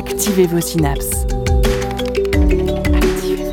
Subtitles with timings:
[0.00, 1.26] Activez vos synapses.
[2.94, 3.50] Activez.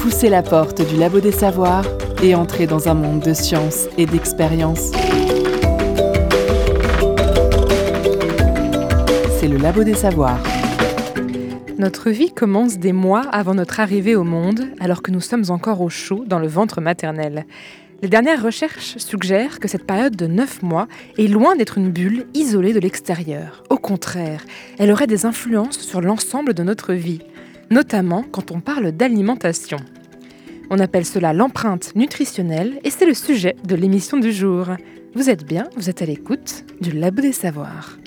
[0.00, 1.84] Poussez la porte du labo des savoirs
[2.22, 4.92] et entrez dans un monde de science et d'expérience.
[9.40, 10.38] C'est le labo des savoirs.
[11.76, 15.80] Notre vie commence des mois avant notre arrivée au monde, alors que nous sommes encore
[15.80, 17.46] au chaud dans le ventre maternel.
[18.02, 22.26] Les dernières recherches suggèrent que cette période de 9 mois est loin d'être une bulle
[22.32, 23.62] isolée de l'extérieur.
[23.68, 24.42] Au contraire,
[24.78, 27.20] elle aurait des influences sur l'ensemble de notre vie,
[27.70, 29.76] notamment quand on parle d'alimentation.
[30.70, 34.68] On appelle cela l'empreinte nutritionnelle et c'est le sujet de l'émission du jour.
[35.14, 37.98] Vous êtes bien, vous êtes à l'écoute du Labo des Savoirs.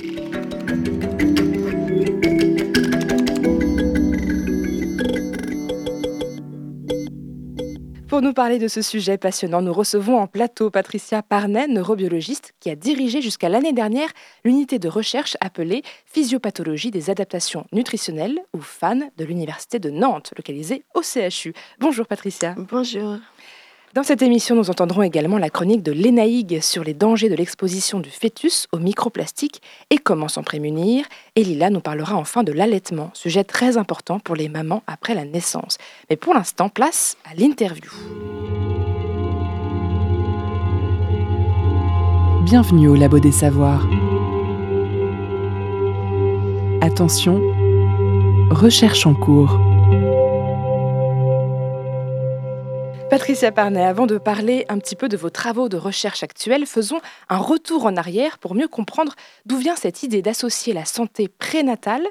[8.14, 12.70] Pour nous parler de ce sujet passionnant, nous recevons en plateau Patricia Parnet, neurobiologiste, qui
[12.70, 14.10] a dirigé jusqu'à l'année dernière
[14.46, 20.84] l'unité de recherche appelée Physiopathologie des adaptations nutritionnelles, ou FAN, de l'Université de Nantes, localisée
[20.94, 21.56] au CHU.
[21.80, 22.54] Bonjour Patricia.
[22.56, 23.18] Bonjour.
[23.94, 28.00] Dans cette émission, nous entendrons également la chronique de l'ENAIG sur les dangers de l'exposition
[28.00, 31.06] du fœtus aux microplastiques et comment s'en prémunir.
[31.36, 35.26] Et Lila nous parlera enfin de l'allaitement, sujet très important pour les mamans après la
[35.26, 35.78] naissance.
[36.10, 37.92] Mais pour l'instant, place à l'interview.
[42.46, 43.86] Bienvenue au Labo des Savoirs.
[46.82, 47.40] Attention,
[48.50, 49.60] recherche en cours.
[53.14, 57.00] Patricia Parnet, avant de parler un petit peu de vos travaux de recherche actuels, faisons
[57.30, 59.14] un retour en arrière pour mieux comprendre
[59.46, 62.08] d'où vient cette idée d'associer la santé prénatale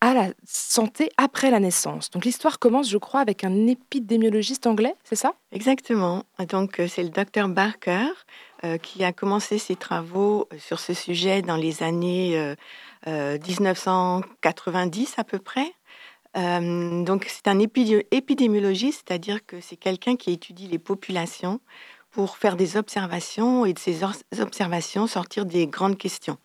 [0.00, 2.08] à la santé après la naissance.
[2.08, 5.34] Donc l'histoire commence, je crois, avec un épidémiologiste anglais, c'est ça?
[5.52, 6.24] Exactement.
[6.48, 8.08] Donc euh, c'est le docteur Barker
[8.64, 12.54] euh, qui a commencé ses travaux sur ce sujet dans les années
[13.06, 15.74] 1990 euh, à peu près.
[16.38, 21.60] Euh, donc c'est un épidémiologiste, c'est-à-dire que c'est quelqu'un qui étudie les populations
[22.10, 24.00] pour faire des observations et de ces
[24.40, 26.38] observations sortir des grandes questions.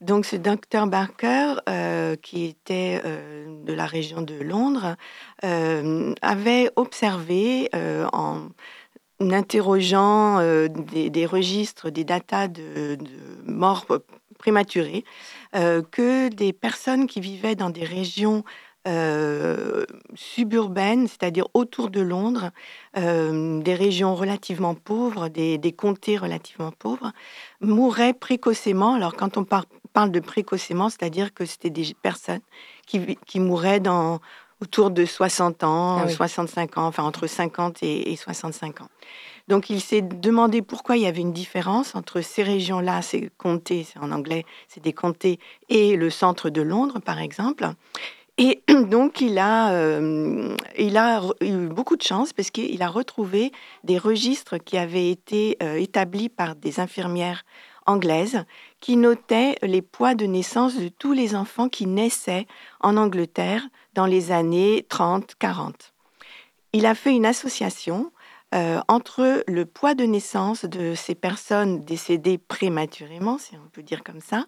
[0.00, 4.96] Donc ce docteur Barker, euh, qui était euh, de la région de Londres,
[5.42, 7.68] avait observé
[8.12, 8.48] en
[9.20, 13.10] interrogeant des, registres, des datas de, de
[13.44, 13.86] morts
[14.38, 15.04] prématurées,
[15.52, 18.44] que des personnes qui vivaient dans des régions
[18.88, 22.50] euh, suburbaines, c'est-à-dire autour de Londres,
[22.96, 27.12] euh, des régions relativement pauvres, des, comtés relativement pauvres,
[27.60, 28.94] mouraient précocement.
[28.94, 32.40] Alors quand on parle de précocement, c'est-à-dire que c'était des personnes
[32.86, 34.20] qui, qui mouraient dans,
[34.60, 38.88] autour de 60 ans, 65 ah ans, enfin entre 50 et, et 65 ans.
[39.48, 43.86] Donc il s'est demandé pourquoi il y avait une différence entre ces régions-là, ces comtés,
[44.00, 47.68] en anglais, c'est des comtés, et le centre de Londres, par exemple.
[48.42, 53.52] Et donc, il a, euh, il a eu beaucoup de chance parce qu'il a retrouvé
[53.84, 57.44] des registres qui avaient été euh, établis par des infirmières
[57.84, 58.44] anglaises
[58.80, 62.46] qui notaient les poids de naissance de tous les enfants qui naissaient
[62.80, 63.62] en Angleterre
[63.92, 65.74] dans les années 30-40.
[66.72, 68.10] Il a fait une association
[68.54, 74.02] euh, entre le poids de naissance de ces personnes décédées prématurément, si on peut dire
[74.02, 74.46] comme ça,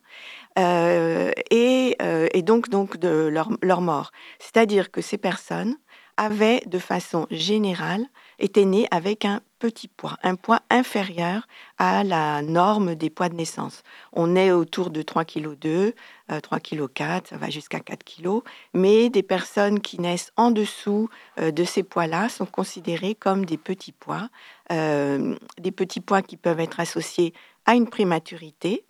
[0.58, 4.10] euh, et, euh, et, donc, donc de leur, leur mort.
[4.40, 5.76] C'est-à-dire que ces personnes
[6.16, 8.04] avaient de façon générale
[8.38, 11.46] était né avec un petit poids, un poids inférieur
[11.78, 13.82] à la norme des poids de naissance.
[14.12, 15.94] On est autour de 3,2 kg,
[16.40, 18.40] 3,4 kg, ça va jusqu'à 4 kg,
[18.74, 23.58] mais des personnes qui naissent en dessous euh, de ces poids-là sont considérées comme des
[23.58, 24.28] petits poids,
[24.70, 27.32] euh, des petits poids qui peuvent être associés
[27.66, 28.84] à une prématurité,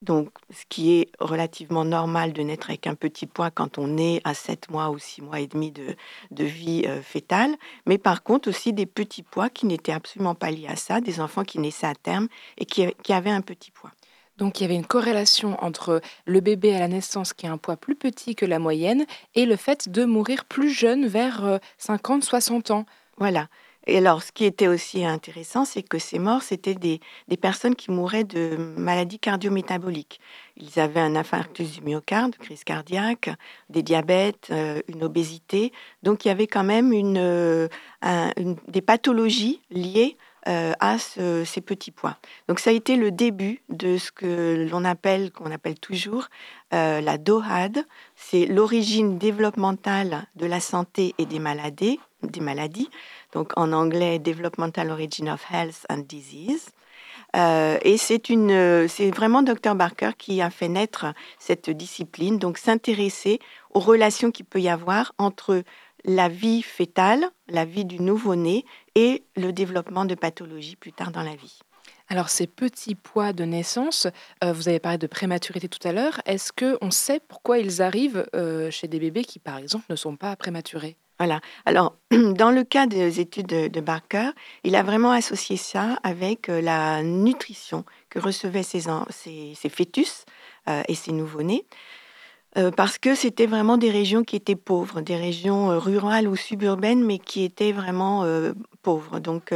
[0.00, 4.20] donc, ce qui est relativement normal de naître avec un petit poids quand on est
[4.22, 5.96] à 7 mois ou 6 mois et demi de,
[6.30, 10.68] vie euh, fétale, mais par contre aussi des petits poids qui n'étaient absolument pas liés
[10.68, 12.28] à ça, des enfants qui naissaient à terme
[12.58, 13.90] et qui avaient un petit poids.
[14.38, 17.58] Donc il y avait une corrélation entre le bébé à la naissance qui a un
[17.58, 19.04] poids plus petit que la moyenne
[19.34, 22.86] et le fait de mourir plus jeune vers 50-60 euh, ans.
[23.18, 23.48] Voilà.
[23.88, 27.00] Et alors, ce qui était aussi intéressant, c'est que ces morts, c'était des,
[27.40, 30.20] personnes qui mouraient de maladies cardiométaboliques.
[30.58, 33.30] Ils avaient un infarctus du myocarde, crise cardiaque,
[33.70, 35.72] des diabètes, euh, une obésité.
[36.02, 37.68] Donc, il y avait quand même une, euh,
[38.68, 42.16] des pathologies liées euh, à ces petits poids.
[42.48, 46.28] Donc ça a été le début de ce que l'on appelle, qu'on appelle toujours
[46.70, 52.90] la DOHAD, c'est l'origine développementale de la santé et des maladies, des maladies
[53.32, 56.70] donc en anglais Developmental Origin of Health and Disease.
[57.36, 61.06] Euh, et c'est une, c'est vraiment Dr Barker qui a fait naître
[61.38, 63.38] cette discipline, donc s'intéresser
[63.74, 65.62] aux relations qu'il peut y avoir entre
[66.04, 68.64] la vie fétale, la vie du nouveau-né
[68.98, 71.60] et le développement de pathologies plus tard dans la vie.
[72.08, 74.08] Alors ces petits poids de naissance,
[74.42, 78.26] euh, vous avez parlé de prématurité tout à l'heure, est-ce qu'on sait pourquoi ils arrivent
[78.34, 80.96] euh, chez des bébés qui par exemple ne sont pas prématurés?
[81.18, 81.40] Voilà.
[81.64, 84.30] Alors, dans le cas des études de, Barker,
[84.64, 90.24] il a vraiment associé ça avec euh, la nutrition que recevaient ces, ces, fœtus
[90.86, 91.64] et ces nouveau-nés.
[92.76, 97.18] Parce que c'était vraiment des régions qui étaient pauvres, des régions rurales ou suburbaines, mais
[97.18, 98.24] qui étaient vraiment
[98.82, 99.20] pauvres.
[99.20, 99.52] Donc,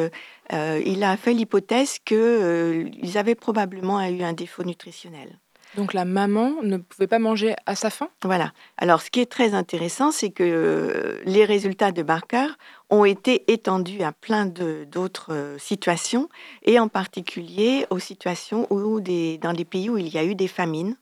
[0.53, 5.39] euh, il a fait l'hypothèse qu'ils euh, avaient probablement eu un défaut nutritionnel.
[5.77, 8.11] Donc la maman ne pouvait pas manger à sa faim?
[8.23, 8.53] Voilà.
[8.77, 12.49] Alors ce qui est très intéressant, c'est que euh, les résultats de Barker
[12.91, 16.29] ont été étendus à plein d'autres situations,
[16.65, 20.49] et en particulier aux situations où dans les pays où il y a eu des
[20.49, 20.97] famines.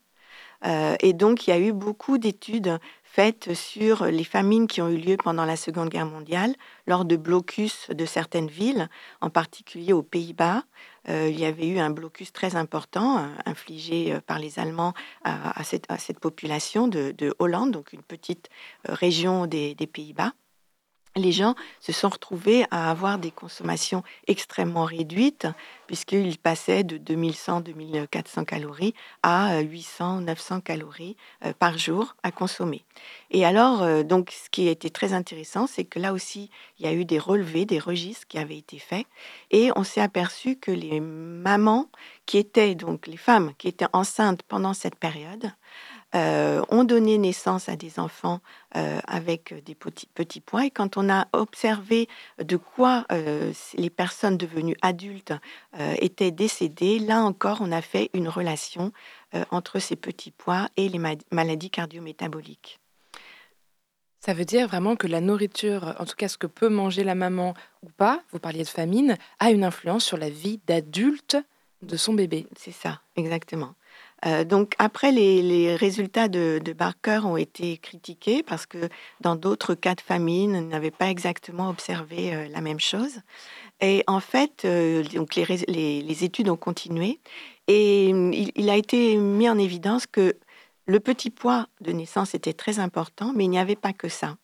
[0.62, 2.78] Et donc il y a eu beaucoup d'études
[3.10, 6.54] faites sur les famines qui ont eu lieu pendant la Seconde Guerre mondiale,
[6.86, 8.88] lors de blocus de certaines villes,
[9.20, 10.62] en particulier aux Pays-Bas.
[11.08, 14.94] Euh, il y avait eu un blocus très important euh, infligé euh, par les Allemands
[15.24, 18.48] à, cette, population de, Hollande, donc une petite
[18.84, 20.32] région des Pays-Bas
[21.16, 25.46] les gens se sont retrouvés à avoir des consommations extrêmement réduites,
[25.86, 32.84] puisqu'ils passaient de 2100-2400 calories à 800-900 euh, calories euh, par jour à consommer.
[33.30, 36.88] Et alors, euh, donc, ce qui été très intéressant, c'est que là aussi, il y
[36.88, 39.06] a eu des relevés, des registres qui avaient été faits,
[39.50, 41.88] et on s'est aperçu que les mamans
[42.26, 45.50] qui étaient, donc les femmes qui étaient enceintes pendant cette période,
[46.14, 48.40] euh, ont donné naissance à des enfants
[48.76, 50.42] euh, avec des petits, petits.
[50.64, 52.08] Et quand on a observé
[52.42, 55.32] de quoi euh, les personnes devenues adultes
[56.00, 58.92] étaient décédées, là encore, on a fait une relation
[59.50, 60.98] entre ces petits poids et les
[61.30, 62.80] maladies cardiométaboliques.
[64.18, 67.14] Ça veut dire vraiment que la nourriture, en tout cas ce que peut manger la
[67.14, 71.36] maman ou pas, vous parliez de famine, a une influence sur la vie d'adulte
[71.82, 72.46] de son bébé.
[72.56, 73.74] C'est ça, exactement.
[74.26, 78.88] Euh, donc après, les, résultats de, Barker ont été critiqués parce que
[79.20, 83.20] dans d'autres cas de famine, n'avait pas exactement observé euh, la même chose.
[83.80, 87.20] Et en fait, euh, donc les, études ont continué
[87.66, 90.36] et il, il, a été mis en évidence que
[90.86, 94.36] le petit poids de naissance était très important, mais il n'y avait pas que ça.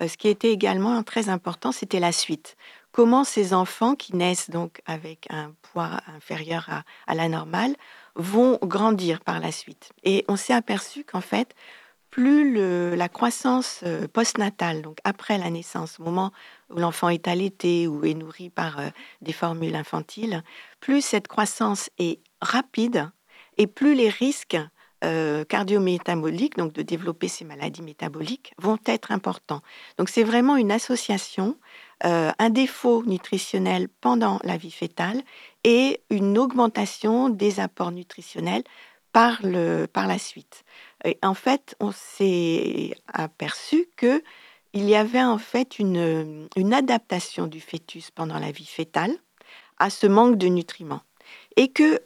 [0.00, 2.56] ce qui était également très important, c'était la suite
[2.92, 6.68] comment ces enfants qui naissent donc avec un poids inférieur
[7.06, 7.74] à, la normale
[8.14, 9.90] vont grandir par la suite.
[10.04, 11.54] Et on s'est aperçu qu'en fait,
[12.12, 16.30] plus la croissance euh, postnatale, donc après la naissance, au moment
[16.68, 18.88] où l'enfant est allaité ou est nourri par euh,
[19.22, 20.44] des formules infantiles,
[20.78, 23.10] plus cette croissance est rapide
[23.56, 24.58] et plus les risques
[25.04, 29.62] euh, cardiométaboliques, donc de développer ces maladies métaboliques, vont être importants.
[29.96, 31.56] Donc c'est vraiment une association
[32.04, 35.22] un défaut nutritionnel pendant la vie fétale
[35.64, 38.64] et une augmentation des apports nutritionnels
[39.12, 40.64] par, le, par la suite.
[41.04, 44.22] Et en fait, on s'est aperçu que
[44.74, 49.14] il y avait en fait une, une adaptation du fœtus pendant la vie fétale
[49.78, 51.02] à ce manque de nutriments.
[51.56, 52.00] Et que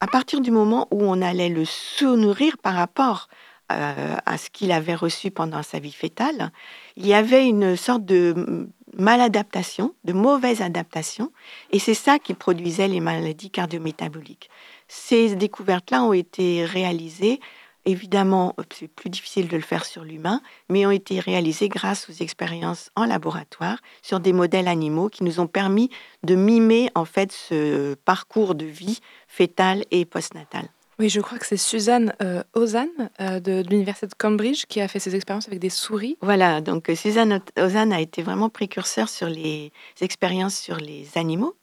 [0.00, 3.28] à partir du moment où on allait le sous-nourrir par rapport
[3.70, 6.52] euh, à ce qu'il avait reçu pendant sa vie fétale,
[6.96, 11.32] il y avait une sorte de maladaptation, de mauvaise adaptation,
[11.70, 14.48] et c'est ça qui produisait les maladies cardiométaboliques.
[14.88, 17.40] Ces découvertes-là ont été réalisées,
[17.84, 22.22] évidemment, c'est plus difficile de le faire sur l'humain, mais ont été réalisées grâce aux
[22.22, 25.90] expériences en laboratoire sur des modèles animaux qui nous ont permis
[26.22, 30.68] de mimer en fait ce parcours de vie fétale et postnatale.
[31.00, 34.98] Oui, je crois que c'est Suzanne euh, euh, de, l'Université de Cambridge qui a fait
[34.98, 36.18] ses expériences avec des souris.
[36.22, 41.54] Voilà, donc euh, Suzanne Ozanne a été vraiment précurseur sur les expériences sur les animaux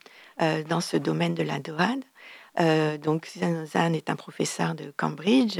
[0.67, 2.03] dans ce domaine de la dorade.
[3.01, 5.57] donc Suzanne Ozanne est un professeur de Cambridge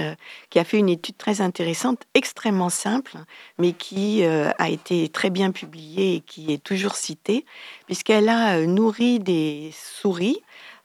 [0.50, 3.15] qui a fait une étude très intéressante, extrêmement simple,
[3.58, 7.46] mais qui a été très bien publiée et qui est toujours citée,
[7.86, 10.41] puisqu'elle a nourri des souris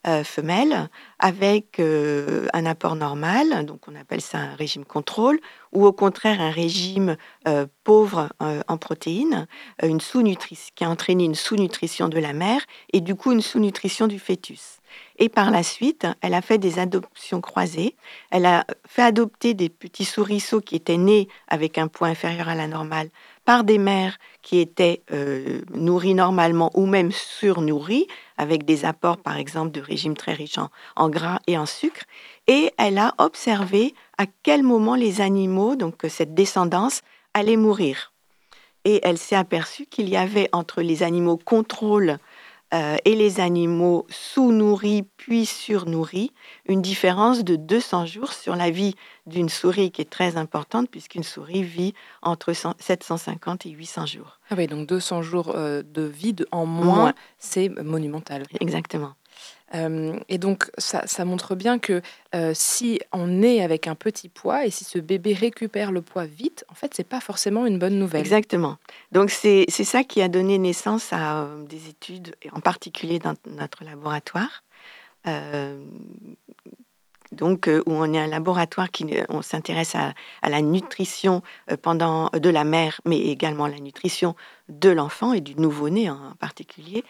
[0.06, 0.88] euh, femelle
[1.18, 5.38] avec euh, un apport normal, donc on appelle ça un régime contrôle,
[5.72, 9.46] ou au contraire un régime euh, pauvre en protéines,
[9.82, 12.62] une sous-nutrition qui a entraîné une sous-nutrition de la mère
[12.94, 14.80] et du coup une sous-nutrition du fœtus.
[15.18, 17.94] Et par la suite, elle a fait des adoptions croisées.
[18.30, 22.54] Elle a fait adopter des petits souriceaux qui étaient nés avec un poids inférieur à
[22.54, 23.10] la normale
[23.44, 25.02] par des mères qui étaient
[25.72, 28.06] nourries normalement ou même surnourries
[28.40, 30.56] avec des apports, par exemple, de régime très riche
[30.96, 32.04] en, gras et en sucre.
[32.46, 37.02] Et elle a observé à quel moment les animaux, donc cette descendance,
[37.34, 38.14] allaient mourir.
[38.86, 42.16] Et elle s'est aperçue qu'il y avait entre les animaux contrôle
[42.72, 46.32] euh, et les animaux sous-nourris puis surnourris,
[46.66, 48.94] une différence de 200 jours sur la vie
[49.26, 54.38] d'une souris qui est très importante puisqu'une souris vit entre 750 et 800 jours.
[54.50, 57.12] Ah oui, donc 200 jours euh, de vie en moins.
[57.38, 58.44] c'est monumental.
[58.60, 59.14] Exactement.
[59.74, 62.02] Euh, et donc, ça, montre bien que
[62.34, 66.24] euh, si on est avec un petit poids et si ce bébé récupère le poids
[66.24, 68.20] vite, en fait, c'est pas forcément une bonne nouvelle.
[68.20, 68.78] Exactement.
[69.12, 73.84] Donc, c'est ça qui a donné naissance à euh, des études, en particulier dans notre
[73.84, 74.62] laboratoire.
[77.32, 80.12] Donc où on est un laboratoire qui on s'intéresse à,
[80.48, 81.42] la nutrition
[81.82, 84.34] pendant de la mère, mais également la nutrition
[84.70, 87.04] de l'enfant et du nouveau-né en particulier.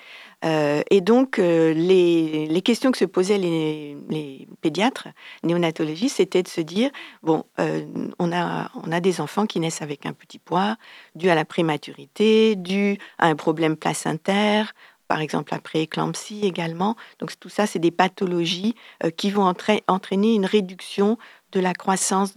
[0.44, 5.08] Euh, et donc, euh, les, questions que se posaient les, pédiatres,
[5.42, 6.90] néonatologistes, c'était de se dire,
[7.22, 7.84] bon, euh,
[8.18, 10.76] on, a, on a des enfants qui naissent avec un petit poids,
[11.14, 14.72] dû à la prématurité, dû à un problème placentaire,
[15.10, 16.94] par exemple après éclampsie également.
[17.18, 18.76] Donc tout ça, c'est des pathologies
[19.16, 19.52] qui vont
[19.88, 21.18] entraîner une réduction
[21.50, 22.32] de la croissance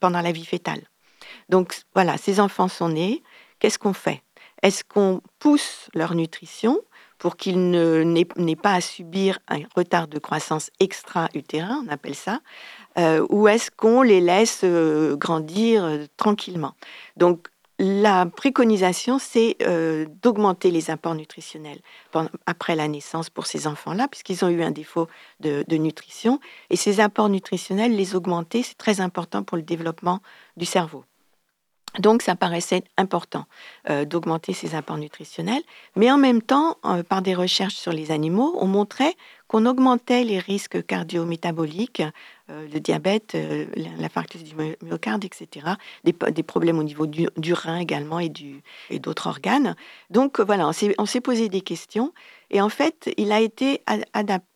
[0.00, 0.80] pendant la vie fétale.
[1.50, 3.22] Donc voilà, ces enfants sont nés.
[3.58, 4.22] Qu'est-ce qu'on fait?
[4.62, 6.80] Est-ce qu'on pousse leur nutrition
[7.18, 12.40] pour qu'ils n'aient pas à subir un retard de croissance extra-utérin, on appelle ça,
[12.98, 16.72] euh, ou est-ce qu'on les laisse euh, grandir euh, tranquillement?
[17.82, 19.56] La préconisation, c'est
[20.22, 21.80] d'augmenter les apports nutritionnels
[22.44, 25.08] après la naissance pour ces enfants-là, puisqu'ils ont eu un défaut
[25.40, 26.40] de, nutrition.
[26.68, 30.20] Et ces apports nutritionnels, les augmenter, c'est très important pour le développement
[30.58, 31.04] du cerveau.
[31.98, 33.46] Donc, ça paraissait important
[33.88, 35.62] euh, d'augmenter ces apports nutritionnels.
[35.96, 39.16] Mais en même temps, euh, par des recherches sur les animaux, on montrait
[39.48, 42.10] qu'on augmentait les risques cardio-métaboliques, euh,
[42.72, 43.36] le diabète,
[43.98, 45.66] l'infarctus du myocarde, etc.,
[46.04, 48.30] des, problèmes au niveau du, rein également et,
[48.98, 49.74] d'autres organes.
[50.10, 52.12] Donc, voilà, on s'est posé des questions.
[52.50, 53.82] Et en fait, il a été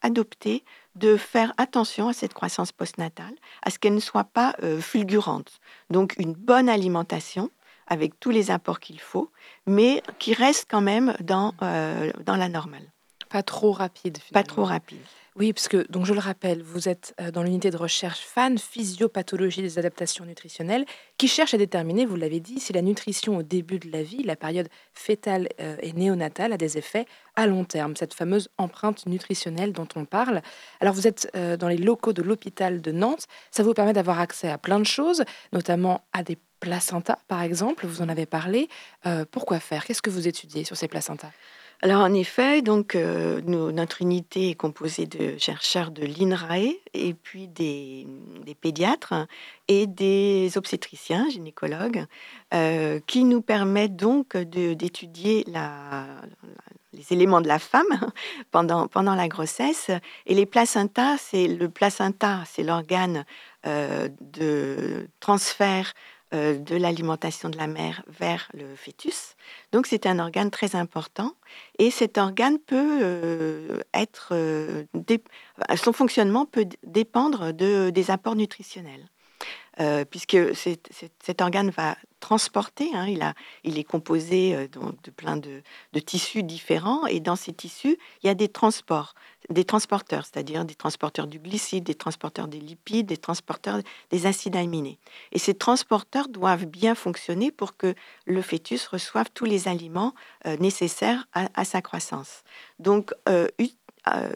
[0.02, 4.80] adopté de faire attention à cette croissance postnatale, à ce qu'elle ne soit pas euh,
[4.80, 5.60] fulgurante.
[5.90, 7.50] Donc une bonne alimentation
[7.86, 9.30] avec tous les apports qu'il faut,
[9.66, 11.14] mais qui reste quand même
[11.62, 12.93] euh, dans la normale.
[13.34, 14.18] Pas trop rapide.
[14.32, 15.00] Pas trop rapide.
[15.34, 18.56] Oui, parce que, donc je le rappelle, vous êtes euh, dans l'unité de recherche FAN,
[18.56, 20.84] physiopathologie des adaptations nutritionnelles,
[21.18, 24.22] qui cherche à déterminer, vous l'avez dit, si la nutrition au début de la vie,
[24.22, 29.04] la période fétale euh, et néonatale, a des effets à long terme, cette fameuse empreinte
[29.06, 30.40] nutritionnelle dont on parle.
[30.78, 34.20] Alors vous êtes euh, dans les locaux de l'hôpital de Nantes, ça vous permet d'avoir
[34.20, 38.68] accès à plein de choses, notamment à des placentas, par exemple, vous en avez parlé.
[39.32, 39.84] pourquoi faire?
[39.84, 41.32] Qu'est-ce que vous étudiez sur ces placentas?
[41.84, 47.46] Alors en effet, donc euh, notre unité est composée de chercheurs de l'INRAE et puis
[47.46, 48.06] des,
[48.58, 49.12] pédiatres
[49.68, 52.06] et des obstétriciens, gynécologues,
[52.54, 55.44] euh, qui nous permettent donc d'étudier
[56.94, 57.84] les éléments de la femme
[58.50, 59.90] pendant, la grossesse.
[60.24, 63.26] Et les placentas, c'est le placenta, c'est l'organe
[63.66, 65.92] euh, de transfert
[66.32, 69.36] euh, de l'alimentation de la mère vers le fœtus.
[69.72, 71.34] Donc c'est un organe très important
[71.78, 74.28] et cet organe peut euh, être...
[74.32, 74.84] Euh,
[75.76, 79.10] son fonctionnement peut dépendre de, des apports nutritionnels.
[80.10, 82.88] Puisque cet organe va transporter.
[82.94, 84.66] Hein, il, est composé euh,
[85.02, 85.60] de plein de,
[86.00, 89.14] tissus différents et dans ces tissus, il y a des transports,
[89.50, 94.56] des transporteurs, c'est-à-dire des transporteurs du glucide, des transporteurs des lipides, des transporteurs des acides
[94.56, 94.98] aminés.
[95.32, 100.14] Et ces transporteurs doivent bien fonctionner pour que le fœtus reçoive tous les aliments
[100.46, 102.42] euh, nécessaires à, sa croissance.
[102.78, 103.48] Donc, euh,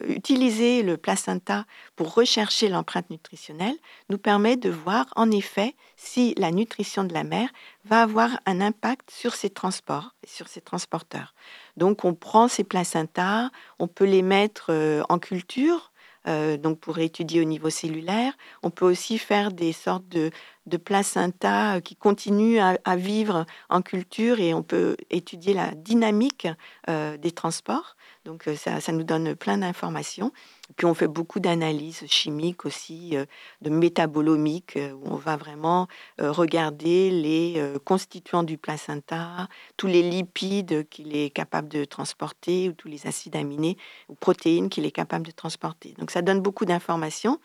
[0.07, 3.75] utiliser le placenta pour rechercher l'empreinte nutritionnelle
[4.09, 7.49] nous permet de voir en effet si la nutrition de la mère
[7.85, 11.35] va avoir un impact sur ces transports, sur ces transporteurs.
[11.77, 15.91] Donc on prend ces placentas, on peut les mettre euh, en culture,
[16.27, 18.33] euh, donc pour étudier au niveau cellulaire.
[18.63, 20.31] On peut aussi faire des sortes de,
[20.69, 26.47] de placentas qui continuent à, vivre en culture et on peut étudier la dynamique
[26.89, 27.95] euh, des transports.
[28.25, 30.31] Donc euh, ça, ça nous donne plein d'informations.
[30.75, 33.25] Puis on fait beaucoup d'analyses chimiques aussi, euh,
[33.61, 35.87] de métabolomiques, euh, où on va vraiment
[36.19, 39.47] regarder les constituants du placenta,
[39.77, 43.77] tous les lipides qu'il est capable de transporter, ou tous les acides aminés
[44.09, 45.95] ou protéines qu'il est capable de transporter.
[45.97, 47.39] Donc ça donne beaucoup d'informations.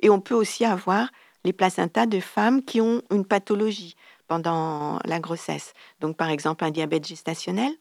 [0.00, 1.08] Et on peut aussi avoir
[1.44, 5.72] les placentas de femmes qui ont une pathologie pendant la grossesse.
[6.00, 7.72] Donc par exemple un diabète gestationnel.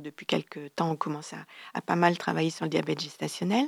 [0.00, 1.34] Depuis quelques temps, on commence
[1.74, 3.66] à, pas mal travailler sur le diabète gestationnel.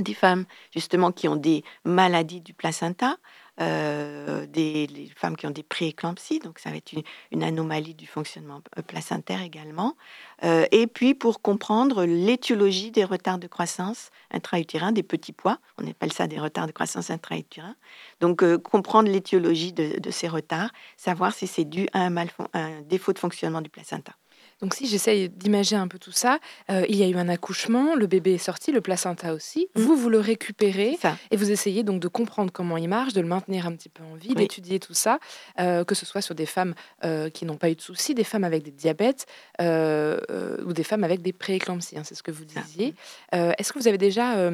[0.00, 3.18] Des femmes justement qui ont des maladies du placenta,
[3.60, 6.92] euh, des femmes qui ont des prééclampsies, donc ça va être
[7.30, 9.94] une, anomalie du fonctionnement euh, placentaire également.
[10.42, 15.86] Euh, et puis pour comprendre l'étiologie des retards de croissance intra-utérin, des petits poids, on
[15.86, 17.76] appelle ça des retards de croissance intra-utérin.
[18.20, 23.60] Donc comprendre l'étiologie de, ces retards, savoir si c'est dû à un défaut de fonctionnement
[23.60, 24.12] du placenta.
[24.62, 26.38] Donc si j'essaye d'imager un peu tout ça,
[26.70, 29.68] euh, il y a eu un accouchement, le bébé est sorti, le placenta aussi.
[29.74, 29.80] Mmh.
[29.80, 30.96] Vous, vous le récupérez
[31.32, 34.04] et vous essayez donc de comprendre comment il marche, de le maintenir un petit peu
[34.04, 35.18] en vie, d'étudier tout ça,
[35.58, 38.24] euh, que ce soit sur des femmes euh, qui n'ont pas eu de soucis, des
[38.24, 39.26] femmes avec des diabètes
[39.58, 42.94] ou des femmes avec des prééclampsies, hein, c'est ce que vous disiez.
[43.32, 44.50] Est-ce que vous avez déjà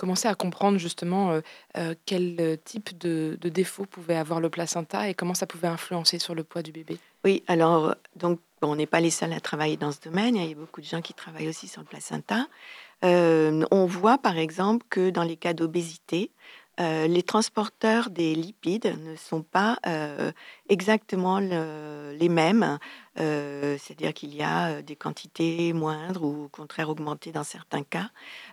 [0.00, 1.40] commencé à comprendre justement
[2.06, 6.42] quel type de, défaut pouvait avoir le placenta et comment ça pouvait influencer sur le
[6.42, 10.00] poids du bébé Oui, alors donc on n'est pas les seuls à travailler dans ce
[10.00, 12.46] domaine, il y a beaucoup de gens qui travaillent aussi sur le placenta.
[13.04, 16.30] Euh, on voit par exemple que dans les cas d'obésité,
[16.80, 20.32] euh, les transporteurs des lipides ne sont pas euh,
[20.68, 22.78] exactement les mêmes.
[23.16, 28.08] C'est-à-dire qu'il y a des quantités moindres ou au contraire augmentées dans certains cas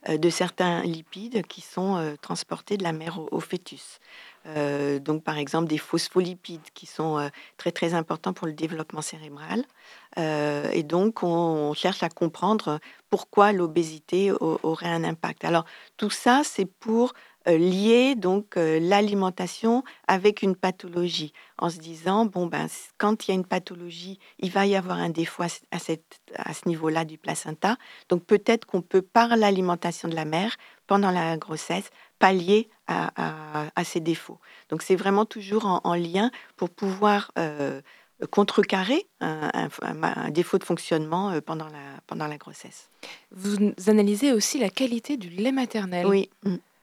[0.10, 4.01] de certains lipides qui sont transportés de la mère au fœtus.
[4.48, 9.01] Euh, donc, par exemple, des phospholipides qui sont euh, très très importants pour le développement
[9.01, 9.63] cérébral.
[10.17, 12.79] Euh, et donc, on, cherche à comprendre
[13.10, 15.46] pourquoi l'obésité aurait un impact.
[15.46, 15.65] Alors,
[15.98, 17.13] tout ça, c'est pour
[17.48, 23.36] lier donc l'alimentation avec une pathologie, en se disant bon ben quand il y a
[23.36, 27.77] une pathologie, il va y avoir un défaut à, cette, à ce niveau-là du placenta.
[28.10, 31.89] Donc peut-être qu'on peut par l'alimentation de la mère pendant la grossesse
[32.20, 34.39] pallier à, ces défauts.
[34.70, 37.82] Donc c'est vraiment toujours en, lien pour pouvoir euh,
[38.32, 42.90] contrecarrer un, défaut de fonctionnement euh, pendant la, pendant la grossesse.
[43.31, 46.07] Vous analysez aussi la qualité du lait maternel.
[46.07, 46.29] Oui.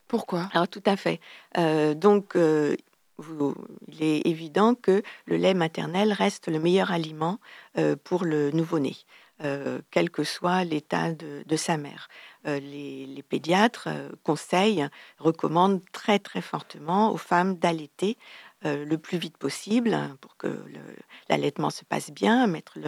[0.08, 0.48] Pourquoi?
[0.52, 1.20] Alors tout à fait.
[1.56, 7.38] Euh, donc il est évident que le lait maternel reste le meilleur aliment
[8.02, 8.96] pour le nouveau-né.
[9.90, 12.08] quel que soit l'état de, sa mère.
[12.46, 14.86] Euh, les, pédiatres euh, conseillent,
[15.18, 18.18] recommandent très très fortement aux femmes d'allaiter
[18.64, 20.64] euh, le plus vite possible hein, pour que
[21.28, 22.78] l'allaitement se passe bien, mettre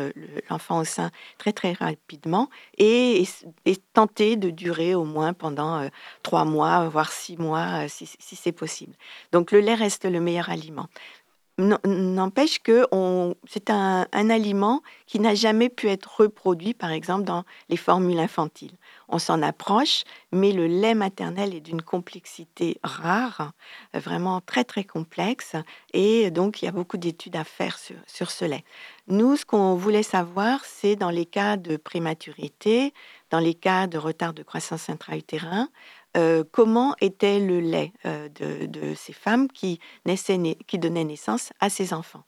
[0.50, 3.24] l'enfant au sein très très rapidement et,
[3.92, 5.88] tenter de durer au moins pendant
[6.22, 8.94] trois mois, voire six mois si c'est possible.
[9.32, 10.88] Donc le lait reste le meilleur aliment.
[11.58, 12.86] N'empêche que
[13.48, 18.76] c'est un, aliment qui n'a jamais pu être reproduit, par exemple, dans les formules infantiles.
[19.08, 23.52] On s'en approche, mais le lait maternel est d'une complexité rare,
[23.94, 25.56] vraiment très très complexe,
[25.94, 28.64] et donc il y a beaucoup d'études à faire sur, sur ce lait.
[29.08, 32.92] Nous, ce qu'on voulait savoir, c'est dans les cas de prématurité,
[33.30, 35.68] dans les cas de retard de croissance intra-utérin,
[36.16, 39.80] euh, comment était le lait euh, de, ces femmes qui,
[40.74, 42.24] donnaient naissance à ces enfants?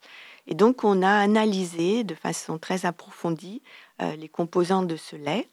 [0.46, 3.62] Et donc, on a analysé de façon très approfondie
[4.00, 5.48] euh, les composants de ce lait,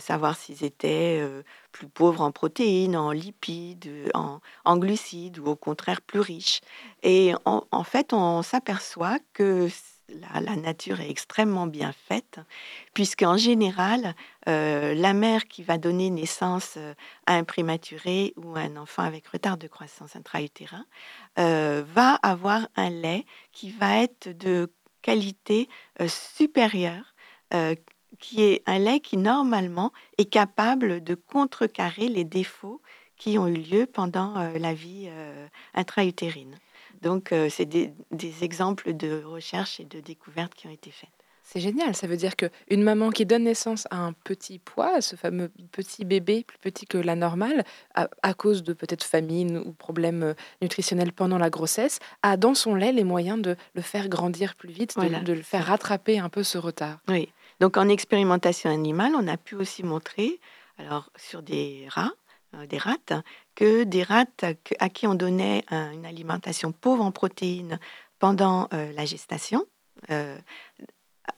[0.00, 1.26] savoir s'ils étaient
[1.72, 6.60] plus pauvres en protéines, en lipides, en, glucides ou au contraire plus riches.
[7.02, 9.68] Et en fait, on s'aperçoit que
[10.32, 12.40] la, nature est extrêmement bien faite,
[12.94, 14.14] puisqu'en général,
[14.48, 16.94] euh, la mère qui va donner naissance euh,
[17.26, 20.84] à un prématuré ou à un enfant avec retard de croissance intra-utérin
[21.38, 24.70] euh, va avoir un lait qui va être de
[25.02, 25.68] qualité
[26.06, 27.14] supérieure,
[28.20, 32.80] qui est un lait qui normalement est capable de contrecarrer les défauts
[33.16, 35.10] qui ont eu lieu pendant la vie
[35.74, 36.56] intra-utérine.
[37.02, 37.92] Donc, euh, c'est des,
[38.42, 41.10] exemples de recherches et de découvertes qui ont été faites.
[41.42, 45.16] C'est génial, ça veut dire qu'une maman qui donne naissance à un petit poids, ce
[45.16, 50.22] fameux petit bébé plus petit que la normale, à, cause de peut-être famine ou problèmes
[50.22, 54.54] euh, nutritionnels pendant la grossesse, a dans son lait les moyens de le faire grandir
[54.54, 57.00] plus vite, de le faire rattraper un peu ce retard.
[57.08, 60.38] Oui, donc en expérimentation animale, on a pu aussi montrer,
[60.78, 62.12] alors sur des rats,
[62.68, 63.22] des rats,
[63.54, 64.24] que des rats
[64.78, 67.78] à qui on donnait une alimentation pauvre en protéines
[68.18, 69.64] pendant euh, la gestation,
[70.10, 70.38] euh,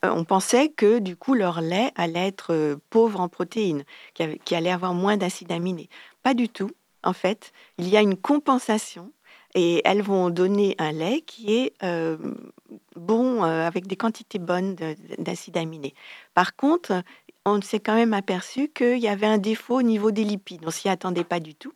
[0.03, 4.95] on pensait que du coup leur lait allait être pauvre en protéines, qui, allait avoir
[4.95, 5.89] moins d'acides aminés.
[6.23, 6.71] Pas du tout.
[7.03, 9.13] En fait, il y a une compensation
[9.55, 11.75] et elles vont donner un lait qui est
[12.97, 14.75] bon avec des quantités bonnes
[15.19, 15.95] d'acides aminés.
[16.33, 17.03] Par contre,
[17.47, 20.63] on s'est quand même aperçu qu'il y avait un défaut au niveau des lipides.
[20.67, 21.73] On s'y attendait pas du tout.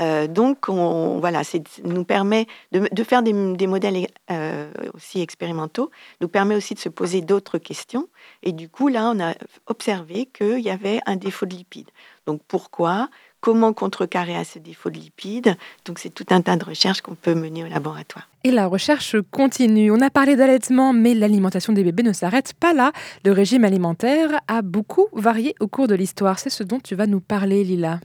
[0.00, 6.28] Euh, donc, on, voilà, ça nous permet de, faire des, modèles euh, aussi expérimentaux, nous
[6.28, 8.08] permet aussi de se poser d'autres questions.
[8.42, 9.34] Et du coup, là, on a
[9.66, 11.90] observé qu'il y avait un défaut de lipides.
[12.26, 13.08] Donc, pourquoi?
[13.44, 15.54] Comment contrecarrer à ce défaut de lipides
[15.84, 18.26] Donc, c'est tout un tas de recherches qu'on peut mener au laboratoire.
[18.42, 19.90] Et la recherche continue.
[19.90, 22.92] On a parlé d'allaitement, mais l'alimentation des bébés ne s'arrête pas là.
[23.22, 26.38] Le régime alimentaire a beaucoup varié au cours de l'histoire.
[26.38, 28.00] C'est ce dont tu vas nous parler, Lila.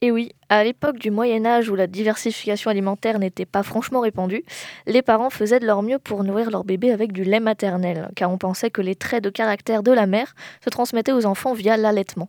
[0.00, 4.42] Et oui, à l'époque du Moyen Âge où la diversification alimentaire n'était pas franchement répandue,
[4.88, 8.32] les parents faisaient de leur mieux pour nourrir leur bébé avec du lait maternel, car
[8.32, 10.34] on pensait que les traits de caractère de la mère
[10.64, 12.28] se transmettaient aux enfants via l'allaitement.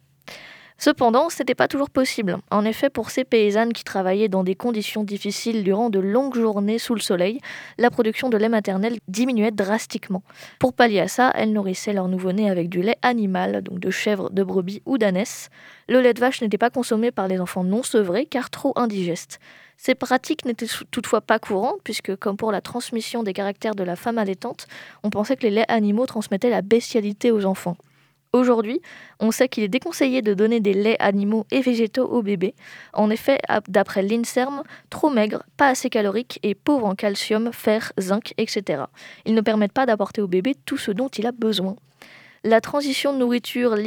[0.77, 2.37] Cependant, ce n'était pas toujours possible.
[2.51, 6.79] En effet, pour ces paysannes qui travaillaient dans des conditions difficiles durant de longues journées
[6.79, 7.39] sous le soleil,
[7.77, 10.21] la production de lait maternel diminuait drastiquement.
[10.59, 14.29] Pour pallier à ça, elles nourrissaient leur nouveau-né avec du lait animal, donc de chèvre,
[14.29, 15.49] de brebis ou d'ânesse.
[15.87, 19.39] Le lait de vache n'était pas consommé par les enfants non sevrés car trop indigeste.
[19.77, 23.95] Ces pratiques n'étaient toutefois pas courantes, puisque, comme pour la transmission des caractères de la
[23.95, 24.67] femme allaitante,
[25.03, 27.77] on pensait que les laits animaux transmettaient la bestialité aux enfants.
[28.35, 28.81] Aujourd'hui,
[29.21, 32.53] on sait qu'il est déconseillé de donner des laits animaux et végétaux aux bébés.
[32.91, 38.33] En effet, d'après l'INSERM, trop maigres, pas assez caloriques et pauvres en calcium, fer, zinc,
[38.37, 38.83] etc.
[39.23, 41.77] Ils ne permettent pas d'apporter au bébé tout ce dont il a besoin.
[42.43, 43.77] La transition de nourriture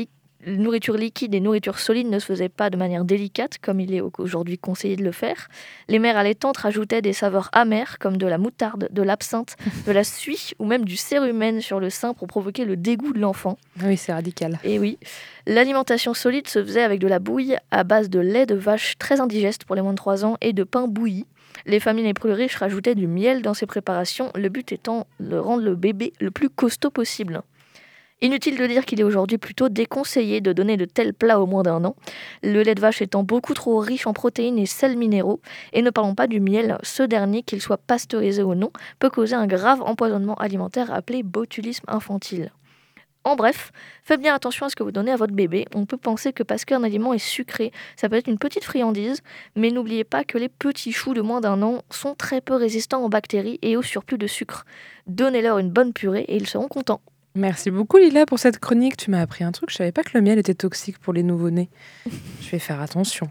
[0.46, 4.01] nourriture liquide et nourriture solide ne se faisaient pas de manière délicate, comme il est
[4.18, 5.48] aujourd'hui conseillé de le faire.
[5.88, 10.05] Les mères allaitantes rajoutaient des saveurs amères, comme de la moutarde, de l'absinthe, de la
[10.05, 13.59] suie ou même du cérumen sur le sein pour provoquer le dégoût de l'enfant.
[13.83, 14.59] Oui, c'est radical.
[14.64, 14.98] Et oui.
[15.46, 19.20] L'alimentation solide se faisait avec de la bouille à base de lait de vache très
[19.20, 21.27] indigeste pour les moins de 3 ans et de pain bouilli.
[21.66, 25.37] Les familles les plus riches rajoutaient du miel dans ces préparations, le but étant de
[25.37, 27.42] rendre le bébé le plus costaud possible.
[28.20, 31.62] Inutile de dire qu'il est aujourd'hui plutôt déconseillé de donner de tels plats au moins
[31.62, 31.94] d'un an,
[32.42, 35.40] le lait de vache étant beaucoup trop riche en protéines et sels minéraux,
[35.72, 39.37] et ne parlons pas du miel, ce dernier, qu'il soit pasteurisé ou non, peut causer
[39.37, 42.50] un grave empoisonnement alimentaire appelé botulisme infantile.
[43.22, 43.70] En bref,
[44.02, 45.66] faites bien attention à ce que vous donnez à votre bébé.
[45.74, 49.20] On peut penser que parce qu'un aliment est sucré, ça peut être une petite friandise,
[49.54, 53.04] mais n'oubliez pas que les petits choux de moins d'un an sont très peu résistants
[53.04, 54.64] aux bactéries et au surplus de sucre.
[55.07, 57.02] Donnez-leur une bonne purée et ils seront contents.
[57.35, 58.97] Merci beaucoup Lila pour cette chronique.
[58.97, 61.23] Tu m'as appris un truc, je savais pas que le miel était toxique pour les
[61.23, 61.69] nouveau-nés.
[62.41, 63.29] je vais faire attention.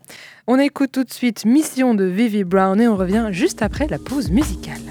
[0.48, 4.00] On écoute tout de suite Mission de Vivi Brown et on revient juste après la
[4.00, 4.82] pause musicale.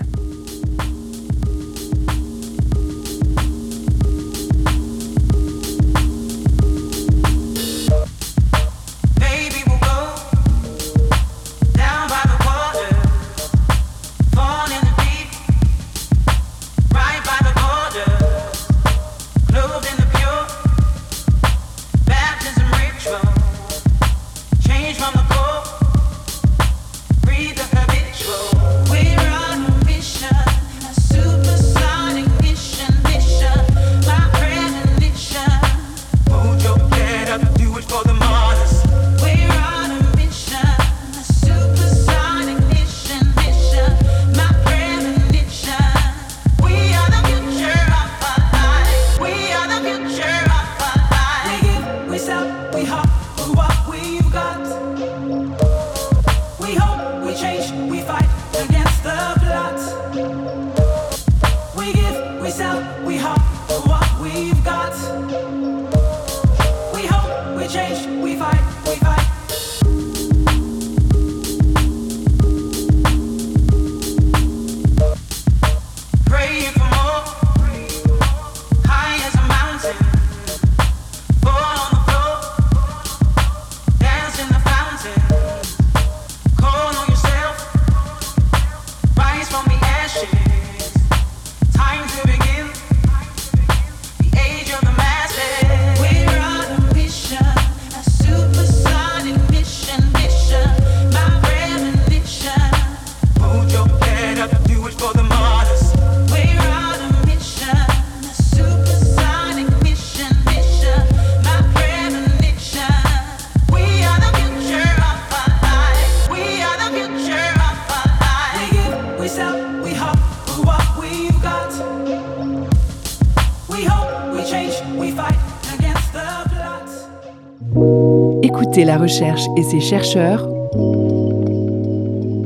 [128.84, 130.46] La recherche et ses chercheurs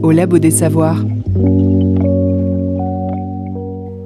[0.03, 1.03] au Labo des Savoirs.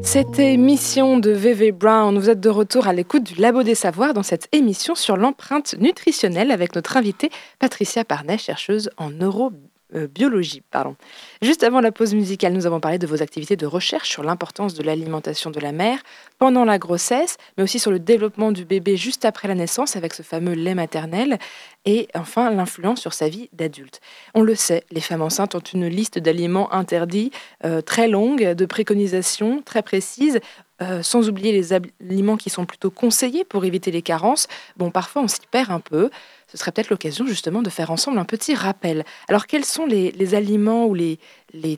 [0.02, 2.18] C'était Mission de VV Brown.
[2.18, 5.74] Vous êtes de retour à l'écoute du Labo des Savoirs dans cette émission sur l'empreinte
[5.78, 9.52] nutritionnelle avec notre invitée Patricia Parnet, chercheuse en neuro
[9.94, 10.62] euh, biologie.
[10.70, 10.96] Pardon.
[11.42, 14.74] Juste avant la pause musicale, nous avons parlé de vos activités de recherche sur l'importance
[14.74, 15.98] de l'alimentation de la mère
[16.38, 20.14] pendant la grossesse, mais aussi sur le développement du bébé juste après la naissance avec
[20.14, 21.38] ce fameux lait maternel,
[21.84, 24.00] et enfin l'influence sur sa vie d'adulte.
[24.34, 27.30] On le sait, les femmes enceintes ont une liste d'aliments interdits
[27.64, 30.40] euh, très longue, de préconisations très précises.
[30.82, 34.48] Euh, sans oublier les aliments qui sont plutôt conseillés pour éviter les carences.
[34.76, 36.10] Bon, parfois on s'y perd un peu
[36.54, 39.04] ce serait peut-être l'occasion justement de faire ensemble un petit rappel.
[39.28, 41.18] Alors quels sont les, aliments ou les,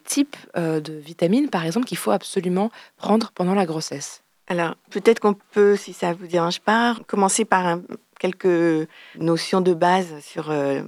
[0.04, 4.22] types euh, de vitamines, par exemple, qu'il faut absolument prendre pendant la grossesse?
[4.48, 7.82] Alors peut-être qu'on peut, si ça vous dérange pas, commencer par un,
[8.18, 10.82] quelques notions de base sur euh,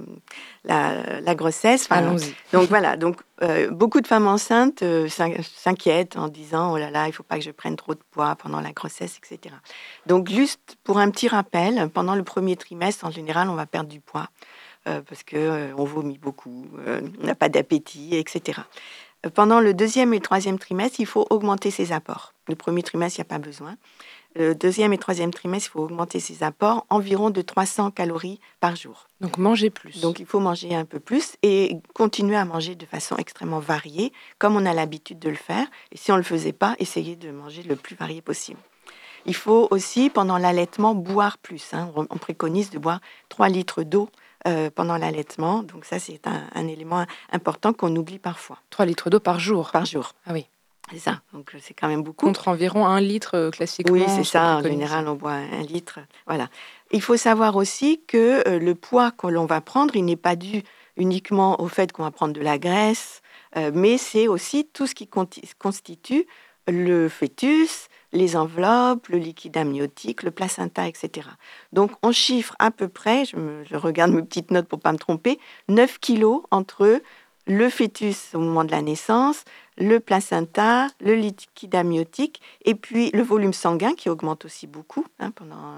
[0.63, 1.87] la, grossesse.
[1.89, 2.33] Allons-y.
[2.53, 7.07] Donc voilà, donc euh, beaucoup de femmes enceintes euh, s'inquiètent en disant oh là là,
[7.07, 9.55] il faut pas que je prenne trop de poids pendant la grossesse, etc.
[10.05, 13.89] Donc juste pour un petit rappel, pendant le premier trimestre, en général, on va perdre
[13.89, 14.27] du poids
[14.85, 18.61] parce que on vomit beaucoup, on n'a pas d'appétit, etc.
[19.35, 22.33] Pendant le deuxième et le troisième trimestre, il faut augmenter ses apports.
[22.49, 23.77] Le premier trimestre, il n'y a pas besoin.
[24.35, 28.75] Le deuxième et troisième trimestre, il faut augmenter ses apports environ de 300 calories par
[28.75, 29.07] jour.
[29.21, 30.01] Donc manger plus.
[30.01, 34.11] Donc il faut manger un peu plus et continuer à manger de façon extrêmement variée,
[34.37, 35.67] comme on a l'habitude de le faire.
[35.91, 38.59] Et si on ne le faisait pas, essayer de manger le plus varié possible.
[39.25, 41.73] Il faut aussi, pendant l'allaitement, boire plus.
[41.73, 41.91] Hein.
[41.95, 44.09] On préconise de boire 3 litres d'eau
[44.47, 45.63] euh, pendant l'allaitement.
[45.63, 48.59] Donc ça, c'est un, un, élément important qu'on oublie parfois.
[48.69, 50.13] 3 litres d'eau par jour Par jour.
[50.25, 50.47] Ah oui.
[50.91, 52.25] C'est ça, donc c'est quand même beaucoup.
[52.25, 53.93] Contre environ un litre euh, classiquement.
[53.93, 55.99] Oui, c'est ça, en général on boit un litre.
[56.25, 56.49] Voilà.
[56.91, 60.35] Il faut savoir aussi que euh, le poids que l'on va prendre, il n'est pas
[60.35, 60.63] dû
[60.97, 63.21] uniquement au fait qu'on va prendre de la graisse,
[63.55, 66.25] euh, mais c'est aussi tout ce qui constitue
[66.67, 71.27] le fœtus, les enveloppes, le liquide amniotique, le placenta, etc.
[71.73, 74.97] Donc on chiffre à peu près, je, je regarde mes petites notes pour pas me
[74.97, 77.01] tromper, 9 kilos entre
[77.49, 79.43] le fœtus au moment de la naissance,
[79.79, 85.31] le placenta, le liquide amniotique et puis le volume sanguin qui augmente aussi beaucoup hein,
[85.31, 85.77] pendant,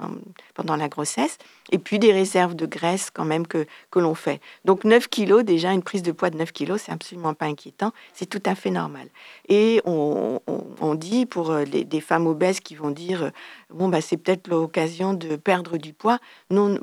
[0.54, 1.38] pendant la grossesse
[1.72, 4.42] et puis des réserves de graisse quand même que, que l'on fait.
[4.66, 7.94] Donc 9 kilos, déjà une prise de poids de 9 kilos, c'est absolument pas inquiétant,
[8.14, 9.08] c'est tout à fait normal.
[9.48, 13.30] Et on, on, dit pour euh, les, des femmes obèses qui vont dire, euh,
[13.70, 16.78] bon, bah, c'est peut-être l'occasion de perdre du poids, non,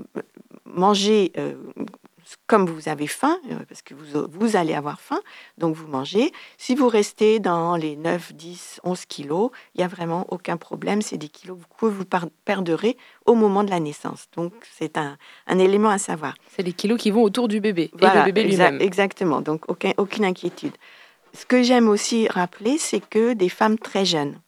[0.64, 1.54] manger euh,
[2.46, 5.20] comme vous avez faim, euh, parce que vous, vous, allez avoir faim,
[5.56, 6.32] donc vous mangez.
[6.56, 11.02] Si vous restez dans les 9, 10, 11 kilos, il n'y a vraiment aucun problème.
[11.02, 12.04] C'est des kilos que vous
[12.44, 14.28] perdrez au moment de la naissance.
[14.36, 16.34] Donc c'est un, un, élément à savoir.
[16.56, 18.80] C'est les kilos qui vont autour du bébé et le bébé lui-même.
[18.80, 20.74] Exactement, donc aucun, aucune inquiétude.
[21.34, 24.40] Ce que j'aime aussi rappeler, c'est que des femmes très jeunes,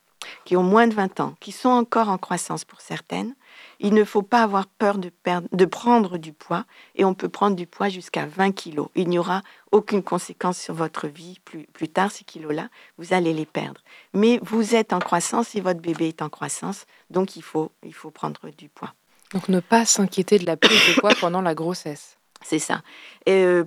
[0.44, 3.34] qui ont moins de 20 ans, qui sont encore en croissance pour certaines,
[3.80, 6.64] il ne faut pas avoir peur de, perdre, de prendre du poids
[6.94, 8.88] et on peut prendre du poids jusqu'à 20 kilos.
[8.94, 13.32] Il n'y aura aucune conséquence sur votre vie plus, plus tard, ces kilos-là, vous allez
[13.32, 13.80] les perdre.
[14.12, 17.94] Mais vous êtes en croissance et votre bébé est en croissance, donc il faut, il
[17.94, 18.94] faut prendre du poids.
[19.32, 22.16] Donc ne pas s'inquiéter de la prise de poids pendant la grossesse.
[22.42, 22.82] C'est ça.
[23.26, 23.64] Et euh,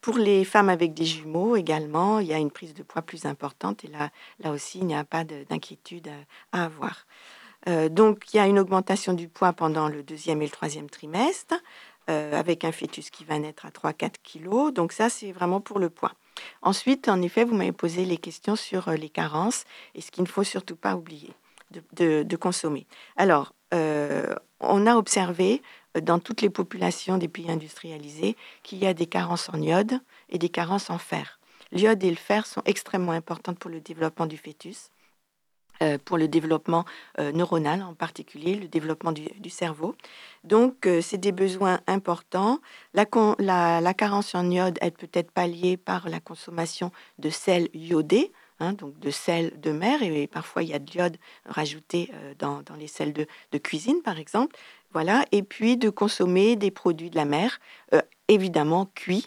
[0.00, 3.24] pour les femmes avec des jumeaux également, il y a une prise de poids plus
[3.24, 6.08] importante et là, là aussi, il n'y a pas d'inquiétude
[6.52, 7.06] à, avoir.
[7.68, 10.88] Euh, donc, il y a une augmentation du poids pendant le deuxième et le troisième
[10.88, 11.54] trimestre,
[12.08, 14.72] euh, avec un fœtus qui va naître à 3-4 kilos.
[14.72, 16.12] Donc, ça, c'est vraiment pour le poids.
[16.62, 20.22] Ensuite, en effet, vous m'avez posé les questions sur euh, les carences et ce qu'il
[20.22, 21.32] ne faut surtout pas oublier
[21.92, 22.86] de, consommer.
[23.16, 25.60] Alors, on a observé
[26.00, 29.98] dans toutes les populations des pays industrialisés qu'il y a des carences en iode
[30.28, 31.40] et des carences en fer.
[31.72, 34.90] L'iode et le fer sont extrêmement importantes pour le développement du fœtus.
[35.82, 36.86] Euh, pour le développement
[37.20, 39.94] euh, neuronal en particulier, le développement du, cerveau.
[40.42, 42.60] Donc, euh, c'est des besoins importants.
[42.94, 48.72] La, carence en iode, elle peut être palliée par la consommation de sel iodé, hein,
[48.72, 52.86] donc de sel de mer, et, parfois il y a de l'iode rajouté dans, les
[52.86, 54.56] sels de, de, cuisine, par exemple.
[54.94, 57.58] Voilà, et puis de consommer des produits de la mer,
[58.28, 59.26] évidemment cuits,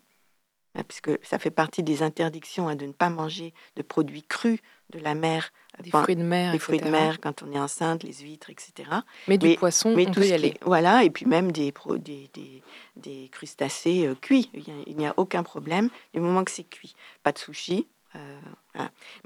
[0.74, 4.60] hein, puisque ça fait partie des interdictions hein, de ne pas manger de produits crus
[4.92, 5.52] de la mer
[5.84, 8.90] des fruits de mer, des fruits de mer quand on est enceinte, les huîtres, etc.
[9.28, 10.56] Mais du poisson, on peut y aller.
[10.66, 12.64] voilà, et puis même des, des, des,
[12.96, 14.50] des crustacés euh, cuits.
[14.54, 16.96] Il n'y a, aucun problème du moment que c'est cuit.
[17.24, 18.40] Pas de sushi, euh,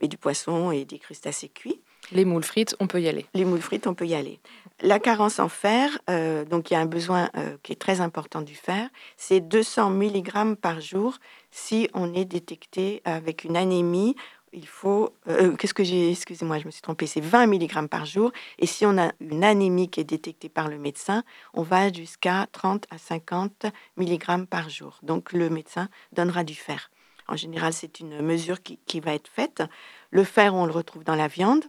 [0.02, 1.82] mais du poisson et des crustacés cuits.
[2.12, 3.26] Les moules frites, on peut y aller.
[3.34, 4.40] Les moules frites, on peut y aller.
[4.82, 7.30] La carence en fer, euh, donc il y a un besoin
[7.64, 11.18] qui est très important du fer, c'est 200 mg par jour
[11.52, 14.16] si on est détecté avec une anémie
[14.54, 15.14] il faut.
[15.28, 16.12] Euh, qu'est-ce que j'ai.
[16.12, 17.08] Excusez-moi, je me suis trompée.
[17.08, 18.32] C'est 20 mg par jour.
[18.60, 22.48] Et si on a une anémie qui est détectée par le médecin, on va jusqu'à
[22.52, 23.66] 30 à 50
[23.98, 25.00] mg par jour.
[25.04, 26.90] Donc le médecin donnera du fer.
[27.28, 29.64] en général, c'est une mesure qui, qui va être faite.
[30.12, 31.66] Le fer, on le retrouve dans la viande,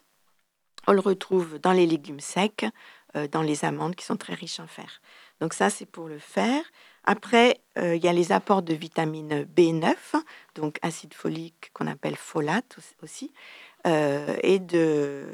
[0.86, 2.66] on le retrouve dans les légumes secs,
[3.16, 5.00] euh, dans les amandes qui sont très riches en fer.
[5.40, 6.62] Donc ça, c'est pour le fer.
[7.04, 9.94] Après, euh, il y a les apports de vitamine B9,
[10.54, 13.32] donc acide folique qu'on appelle folate aussi,
[13.86, 15.26] euh, et de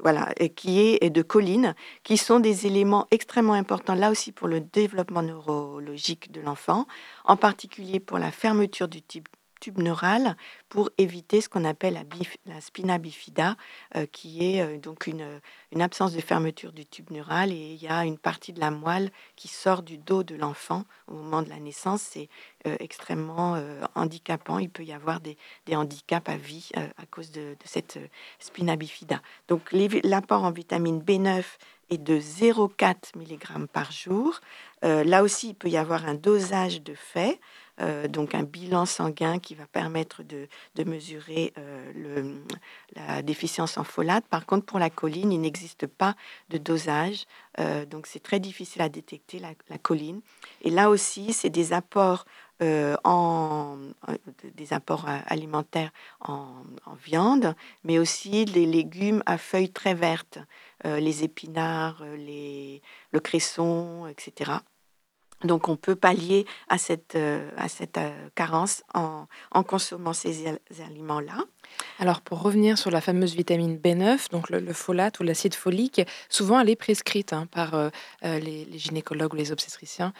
[0.00, 4.32] voilà, et qui est et de choline, qui sont des éléments extrêmement importants là aussi
[4.32, 6.86] pour le développement neurologique de l'enfant,
[7.24, 9.28] en particulier pour la fermeture du type
[9.64, 10.36] tube neural
[10.68, 12.02] pour éviter ce qu'on appelle la,
[12.44, 13.56] la, spina bifida,
[13.96, 15.40] euh, qui est euh, donc une,
[15.80, 17.50] absence de fermeture du tube neural.
[17.50, 20.84] Et il y a une partie de la moelle qui sort du dos de l'enfant
[21.08, 22.02] au moment de la naissance.
[22.02, 22.28] C'est
[22.66, 23.58] euh, extrêmement
[23.94, 24.58] handicapant.
[24.58, 27.98] Il peut y avoir des, des handicaps à vie à cause de, de, cette
[28.38, 29.22] spina bifida.
[29.48, 31.42] Donc l'apport en vitamine B9
[31.90, 34.40] est de 0,4 mg par jour.
[34.82, 37.40] là aussi, il peut y avoir un dosage de fait.
[37.80, 40.46] Euh, donc un bilan sanguin qui va permettre de,
[40.84, 42.38] mesurer euh,
[42.94, 44.24] la déficience en folate.
[44.26, 46.14] Par contre, pour la choline, il n'existe pas
[46.50, 47.24] de dosage,
[47.58, 50.20] euh, donc c'est très difficile à détecter la, choline.
[50.62, 52.24] Et là aussi, c'est des apports
[53.04, 53.76] en,
[54.54, 56.62] des apports alimentaires en,
[57.04, 60.38] viande, mais aussi les légumes à feuilles très vertes,
[60.84, 64.52] les épinards, les, le cresson, etc.
[65.44, 70.46] Donc on peut pallier à cette, euh, à cette euh, carence en, en, consommant ces
[70.84, 71.44] aliments-là.
[71.98, 76.60] Alors pour revenir sur la fameuse vitamine B9, donc le, folate ou l'acide folique, souvent
[76.60, 77.90] elle est prescrite hein, par euh,
[78.22, 80.12] les, gynécologues ou les obstétriciens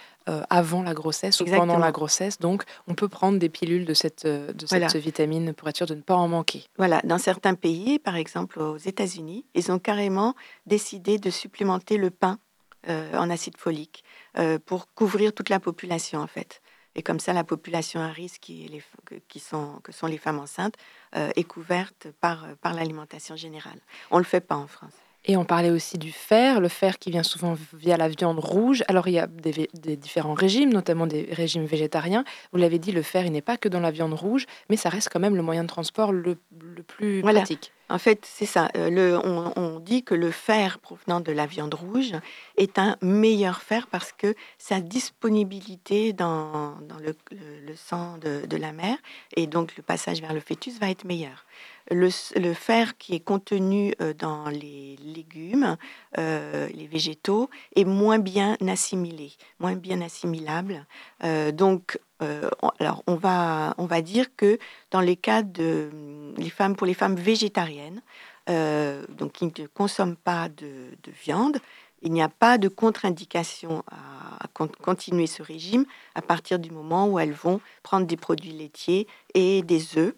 [0.49, 2.39] avant la grossesse ou pendant la grossesse.
[2.39, 5.95] Donc on peut prendre des pilules de cette, de cette vitamine pour être sûr de
[5.95, 6.65] ne pas en manquer.
[6.79, 10.35] Voilà, dans certains pays, par exemple aux États-Unis, ils ont carrément
[10.65, 12.39] décidé de supplémenter le pain
[12.89, 14.05] en acide folique.
[14.37, 16.61] Euh, pour couvrir toute la population en fait.
[16.97, 20.75] Et comme ça, la population à risque, qui sont, que sont les femmes enceintes,
[21.17, 23.79] euh, est couverte par, par l'alimentation générale.
[24.11, 24.93] On ne le fait pas en France.
[25.27, 28.85] Et on parlait aussi du fer, le fer qui vient souvent via la viande rouge.
[28.89, 32.25] Alors il y a des, différents régimes, notamment des régimes végétariens.
[32.53, 34.91] Vous l'avez dit, le fer, il n'est pas que dans la viande rouge, mais ça
[34.91, 36.37] reste quand même le moyen de transport le,
[36.87, 37.73] plus pratique.
[37.91, 38.69] En fait, c'est ça.
[38.77, 42.13] Euh, le, on, dit que le fer provenant de la viande rouge
[42.57, 47.15] est un meilleur fer parce que sa disponibilité dans, dans le,
[47.77, 48.97] sang de, de la mère
[49.37, 51.45] et donc le passage vers le fœtus va être meilleur
[51.91, 55.77] le, fer qui est contenu euh, dans les légumes,
[56.19, 60.87] euh, les végétaux, est moins bien assimilé, moins bien assimilable.
[61.25, 61.99] Euh, donc,
[62.79, 64.59] alors on va, on va dire que
[64.91, 65.91] dans les cas de
[66.39, 68.01] les femmes, pour les femmes végétariennes,
[68.49, 71.59] donc qui ne consomment pas de, viande,
[72.01, 77.19] il n'y a pas de contre-indication à, continuer ce régime à partir du moment où
[77.19, 80.15] elles vont prendre des produits laitiers et des œufs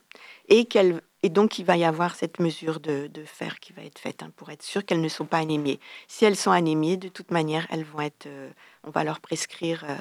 [0.49, 3.99] et qu'elles et donc, il va y avoir cette mesure de, fer qui va être
[3.99, 5.81] faite hein, pour être sûr qu'elles ne sont pas anémiées.
[6.07, 8.49] Si elles sont anémiées, de toute manière, elles vont être, euh,
[8.85, 9.97] on va leur prescrire euh,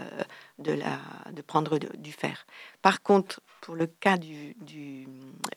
[0.60, 1.00] de, la,
[1.32, 2.46] de prendre du fer.
[2.84, 4.56] Par contre, pour le cas du,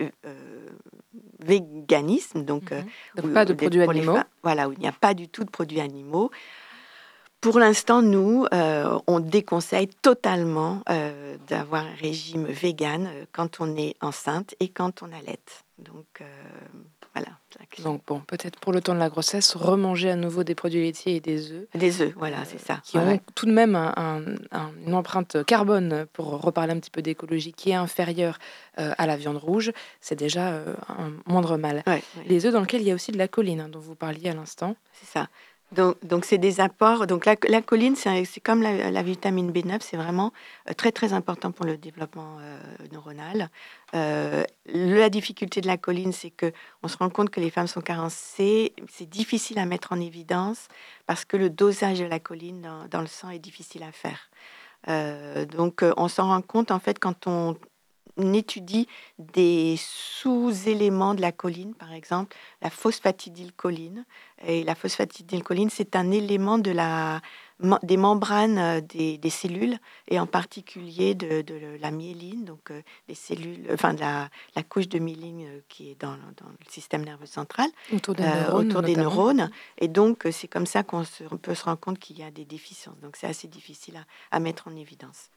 [0.00, 0.08] euh,
[1.40, 3.34] véganisme, donc, mhm.
[3.34, 6.30] pas de produits animaux, voilà, où il n'y a pas du tout de produits animaux,
[7.40, 13.76] pour l'instant, nous, euh, on déconseille totalement euh, d'avoir un régime vegan euh, quand on
[13.76, 15.38] est enceinte et quand on allait.
[15.78, 16.24] Donc,
[17.14, 17.28] voilà.
[17.84, 21.16] Donc, bon, peut-être pour le temps de la grossesse, remanger à nouveau des produits laitiers
[21.16, 21.66] et des œufs.
[21.74, 22.80] Des œufs, voilà, c'est ça.
[22.82, 27.70] Qui ont tout de même une empreinte carbone, pour reparler un petit peu d'écologie, qui
[27.70, 28.40] est inférieure
[28.76, 29.70] à la viande rouge.
[30.00, 31.84] C'est déjà un moindre mal.
[32.26, 34.30] Les œufs dans lesquels il y a aussi de la choline, hein, dont vous parliez
[34.30, 34.74] à l'instant.
[34.92, 35.28] C'est ça.
[35.72, 37.06] Donc, c'est des apports.
[37.06, 40.32] Donc, la, choline, c'est comme la, vitamine B9, c'est vraiment
[40.68, 42.58] euh, très, très important pour le développement euh,
[42.90, 43.50] neuronal.
[43.94, 46.52] Euh, la difficulté de la choline, c'est que
[46.82, 48.72] on se rend compte que les femmes sont carencées.
[48.90, 50.68] C'est difficile à mettre en évidence
[51.06, 54.30] parce que le dosage de la dans, dans le sang est difficile à faire.
[55.48, 57.56] donc, on s'en rend compte en fait quand on,
[58.18, 58.88] on étudie
[59.18, 64.04] des sous-éléments de la choline, par exemple la phosphatidylcholine.
[64.46, 67.20] Et la phosphatidylcholine, c'est un élément de la,
[67.82, 71.44] des membranes euh, des, cellules, et en particulier de,
[71.80, 74.28] la myéline, donc euh, les cellules, enfin de la,
[74.68, 79.50] couche de myéline euh, qui est dans, le système nerveux central, autour des neurones.
[79.78, 81.04] Et donc, c'est comme ça qu'on
[81.40, 82.98] peut se rendre compte qu'il y a des déficiences.
[83.00, 85.30] Donc, c'est assez difficile à mettre en évidence.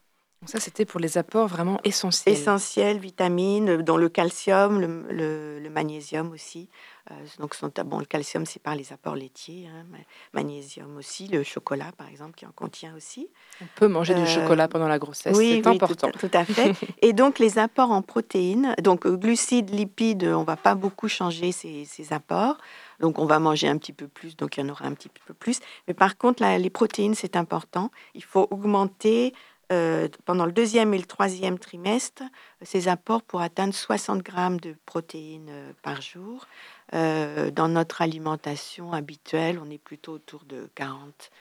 [0.46, 2.36] Ça, c'était pour les apports vraiment essentiels.
[2.36, 6.68] Essentiels, vitamines, dont le calcium, le magnésium aussi.
[7.10, 9.86] Euh, donc, sont, bon, le calcium, c'est par les apports laitiers, hein,
[10.34, 13.28] magnésium aussi, le chocolat, par exemple, qui en contient aussi.
[13.62, 16.12] On peut manger du chocolat pendant la grossesse, oui, c'est important.
[16.12, 16.74] Tout, à fait.
[17.02, 21.88] Et donc, les apports en protéines, donc glucides, lipides, on va pas beaucoup changer ces,
[22.12, 22.58] apports.
[23.00, 25.10] Donc, on va manger un petit peu plus, donc il y en aura un petit
[25.26, 25.60] peu plus.
[25.88, 27.90] Mais par contre, les protéines, c'est important.
[28.14, 29.34] Il faut augmenter
[29.72, 32.24] euh, pendant le deuxième et le troisième trimestre
[32.62, 36.46] ces apports pour atteindre 60 grammes de protéines euh, par jour.
[36.94, 41.32] Euh, dans notre alimentation habituelle, on est plutôt autour de 40,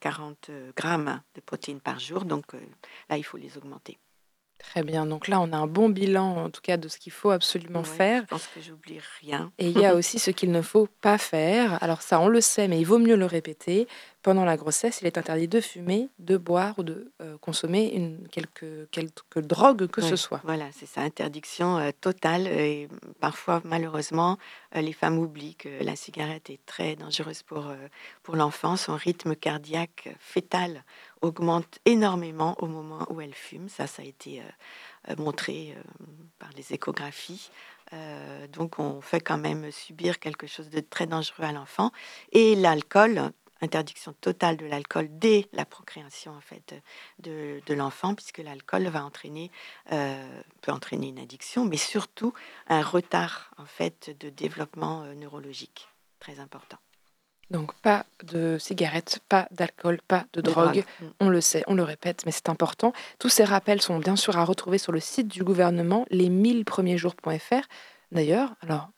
[0.00, 2.24] 40 grammes de protéines par jour.
[2.24, 2.52] Donc
[3.08, 3.98] là, il faut les augmenter.
[4.58, 5.06] Très bien.
[5.06, 7.84] Donc là, on a un bon bilan, en tout cas, de ce qu'il faut absolument
[7.84, 8.22] faire.
[8.22, 9.52] Je pense que j'oublie rien.
[9.58, 11.82] Et il y a aussi ce qu'il ne faut pas faire.
[11.82, 13.86] Alors ça, on le sait, mais il vaut mieux le répéter.
[14.28, 18.28] Pendant la grossesse, il est interdit de fumer, de boire ou de euh, consommer une,
[18.28, 20.42] quelque, quelque drogue que ce soit.
[20.44, 22.46] Voilà, c'est ça, interdiction euh, totale.
[22.46, 24.36] Et parfois, malheureusement,
[24.76, 27.72] euh, les femmes oublient que la cigarette est très dangereuse pour,
[28.22, 28.76] pour l'enfant.
[28.76, 30.84] Son rythme cardiaque fœtal
[31.22, 33.70] augmente énormément au moment où elle fume.
[33.70, 34.42] Ça, ça a été
[35.16, 35.74] montré
[36.38, 37.50] par les échographies.
[38.52, 41.92] donc, on fait quand même subir quelque chose de très dangereux à l'enfant.
[42.32, 46.74] Et l'alcool, interdiction totale de l'alcool dès la procréation en fait
[47.20, 49.50] de, de l'enfant, puisque l'alcool va entraîner,
[49.88, 52.32] peut entraîner une addiction, mais surtout
[52.68, 55.88] un retard en fait de développement neurologique
[56.20, 56.78] très important.
[57.50, 60.84] Donc pas de cigarettes, pas d'alcool, pas de drogue.
[61.00, 61.06] Mm.
[61.20, 62.92] On le sait, on le répète, mais c'est important.
[63.18, 66.64] Tous ces rappels sont bien sûr à retrouver sur le site du gouvernement, les 1000
[66.64, 67.66] premiers jours.fr.
[68.12, 68.97] D'ailleurs, alors euh,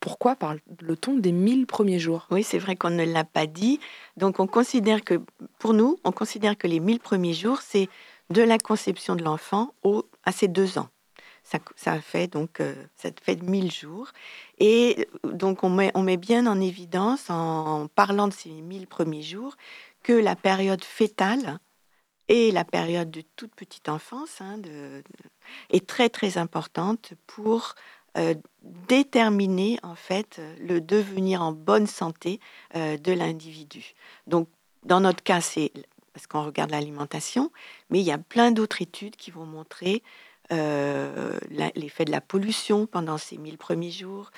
[0.00, 2.26] pourquoi parle-t-on des 1000 premiers jours?
[2.30, 3.80] Oui, c'est vrai qu'on ne l'a pas dit.
[4.16, 5.20] Donc on considère que,
[5.58, 7.88] pour nous, on considère que les 1000 premiers jours, c'est
[8.30, 9.74] de la conception de l'enfant
[10.24, 10.88] à ses deux ans.
[11.76, 14.08] Ça, fait donc euh, ça fait 1000 jours.
[14.58, 18.86] Et euh, donc on met, on met bien en évidence, en parlant de ces 1000
[18.86, 19.54] premiers jours,
[20.02, 21.58] que la période fétale
[22.28, 24.56] et la période de toute petite enfance hein,
[25.68, 27.74] est très très importante pour
[28.16, 28.34] euh,
[28.88, 32.40] déterminer en fait le devenir en bonne santé
[32.74, 33.94] de l'individu.
[34.26, 34.48] Donc
[34.84, 35.72] dans notre cas, c'est
[36.12, 37.50] parce qu'on regarde l'alimentation,
[37.90, 40.02] mais il y a plein d'autres études qui vont montrer
[40.52, 41.38] euh,
[41.74, 44.30] l'effet de la pollution pendant ces mille premiers jours,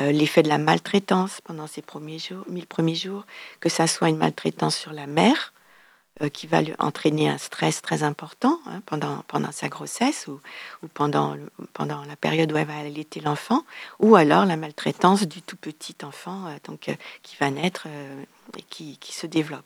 [0.00, 3.26] euh, l'effet de la maltraitance pendant ces premiers jours, mille premiers jours,
[3.60, 5.50] que ça soit une maltraitance sur la euh,
[6.28, 10.40] qui va lui entraîner un stress très important hein, pendant, pendant sa grossesse ou,
[10.82, 11.36] ou, pendant,
[11.72, 13.64] pendant la période où elle va allaiter l'enfant,
[13.98, 17.86] ou alors la maltraitance du tout petit enfant donc, qui va naître
[18.56, 19.64] et qui, qui se développe.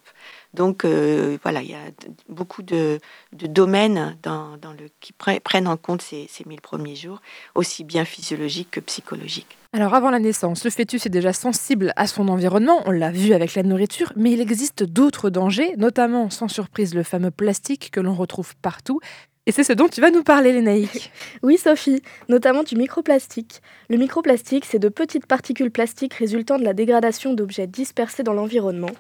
[0.53, 1.91] Donc euh, voilà, il y a
[2.29, 3.01] beaucoup de,
[3.33, 7.21] domaines dans, le, qui prennent en compte ces, ces 1000 premiers jours,
[7.55, 9.57] aussi bien physiologiques que psychologiques.
[9.73, 13.33] Alors avant la naissance, le fœtus est déjà sensible à son environnement, on l'a vu
[13.33, 17.99] avec la nourriture, mais il existe d'autres dangers, notamment sans surprise le fameux plastique que
[17.99, 19.01] l'on retrouve partout.
[19.47, 21.13] Et c'est ce dont tu vas nous parler, Lénaïque.
[21.43, 23.61] Oui, Sophie, notamment du microplastique.
[23.91, 28.91] Le microplastique, c'est de petites particules plastiques résultant de la dégradation d'objets dispersés dans l'environnement.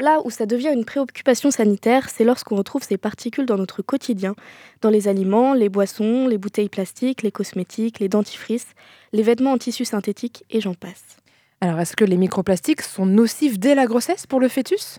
[0.00, 4.34] Là où ça devient une préoccupation sanitaire, c'est lorsqu'on retrouve ces particules dans notre quotidien,
[4.80, 8.74] dans les aliments, les boissons, les bouteilles plastiques, les cosmétiques, les dentifrices,
[9.12, 11.18] les vêtements en tissu synthétique et j'en passe.
[11.60, 14.98] Alors est-ce que les microplastiques sont nocifs dès la grossesse pour le fœtus?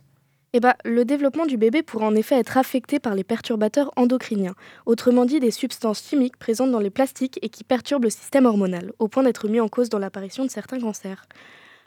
[0.57, 4.55] Eh ben, le développement du bébé pourrait en effet être affecté par les perturbateurs endocriniens,
[4.85, 8.93] autrement dit des substances chimiques présentes dans les plastiques et qui perturbent le système hormonal,
[8.99, 11.25] au point d'être mis en cause dans l'apparition de certains cancers.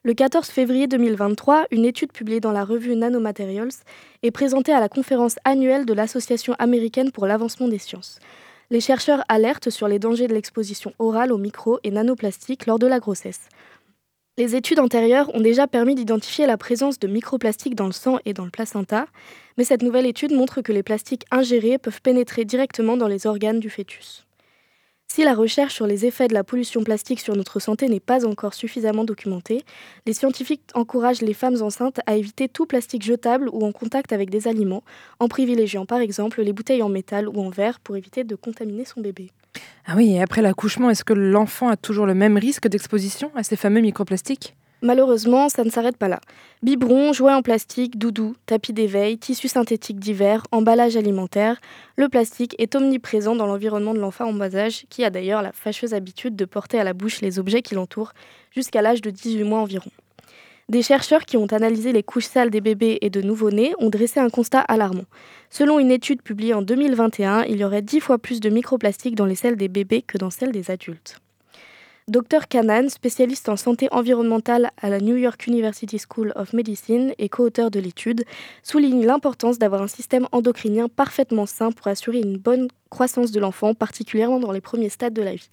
[0.03, 3.73] Le 14 février 2023, une étude publiée dans la revue Nanomaterials
[4.23, 8.19] est présentée à la conférence annuelle de l'Association américaine pour l'avancement des sciences.
[8.69, 12.87] Les chercheurs alertent sur les dangers de l'exposition orale aux micro et nanoplastiques lors de
[12.87, 13.49] la grossesse.
[14.39, 18.35] Les études antérieures ont déjà permis d'identifier la présence de microplastiques dans le sang et
[18.35, 19.09] dans le placenta,
[19.57, 23.59] mais cette nouvelle étude montre que les plastiques ingérés peuvent pénétrer directement dans les organes
[23.59, 24.29] du fœtus.
[25.09, 28.25] Si la recherche sur les effets de la pollution plastique sur notre santé n'est pas
[28.25, 29.65] encore suffisamment documentée,
[30.07, 34.31] les scientifiques encouragent les femmes enceintes à éviter tout plastique jetable ou en contact avec
[34.31, 34.85] des aliments,
[35.19, 38.85] en privilégiant par exemple les bouteilles en métal ou en verre pour éviter de contaminer
[38.85, 39.33] son bébé.
[39.87, 43.43] Ah oui, et après l'accouchement, est-ce que l'enfant a toujours le même risque d'exposition à
[43.43, 44.55] ces fameux microplastiques?
[44.81, 46.21] Malheureusement, ça ne s'arrête pas là.
[46.63, 51.61] Biberons, jouets en plastique, doudou, tapis d'éveil, tissus synthétiques divers, emballage alimentaire,
[51.97, 55.53] le plastique est omniprésent dans l'environnement de l'enfant en bas âge, qui a d'ailleurs la
[55.53, 58.13] fâcheuse habitude de porter à la bouche les objets qui l'entourent
[58.53, 59.91] jusqu'à l'âge de 18 mois environ.
[60.69, 64.21] Des chercheurs qui ont analysé les couches sales des bébés et de nouveau-nés ont dressé
[64.21, 65.07] un constat alarmant.
[65.49, 69.25] Selon une étude publiée en 2021, il y aurait dix fois plus de microplastiques dans
[69.25, 71.21] les selles des bébés que dans celles des adultes.
[72.07, 77.31] Dr Kanan, spécialiste en santé environnementale à la New York University School of Medicine et
[77.31, 78.25] co-auteur de l'étude,
[78.63, 83.73] souligne l'importance d'avoir un système endocrinien parfaitement sain pour assurer une bonne croissance de l'enfant,
[83.73, 85.49] particulièrement dans les premiers stades de la vie.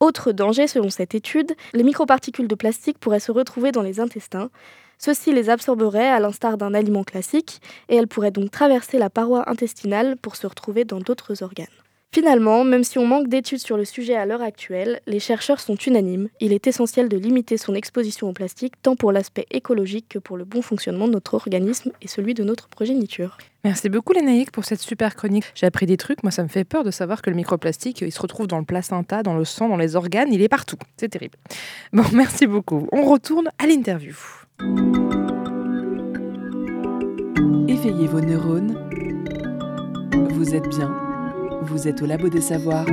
[0.00, 4.48] Autre danger selon cette étude, les microparticules de plastique pourraient se retrouver dans les intestins.
[4.96, 9.48] Ceux-ci les absorberaient à l'instar d'un aliment classique et elles pourraient donc traverser la paroi
[9.50, 11.66] intestinale pour se retrouver dans d'autres organes.
[12.12, 15.76] Finalement, même si on manque d'études sur le sujet à l'heure actuelle, les chercheurs sont
[15.76, 16.28] unanimes.
[16.40, 20.36] Il est essentiel de limiter son exposition au plastique, tant pour l'aspect écologique que pour
[20.36, 23.38] le bon fonctionnement de notre organisme et celui de notre progéniture.
[23.62, 25.44] Merci beaucoup Lénaïque pour cette super chronique.
[25.54, 28.10] J'ai appris des trucs, moi ça me fait peur de savoir que le microplastique, il
[28.10, 30.78] se retrouve dans le placenta, dans le sang, dans les organes, il est partout.
[30.96, 31.38] C'est terrible.
[31.92, 32.88] Bon, merci beaucoup.
[32.90, 34.16] On retourne à l'interview.
[37.68, 38.76] Éveillez vos neurones.
[40.32, 41.09] Vous êtes bien
[41.62, 42.86] vous êtes au Labo des Savoirs.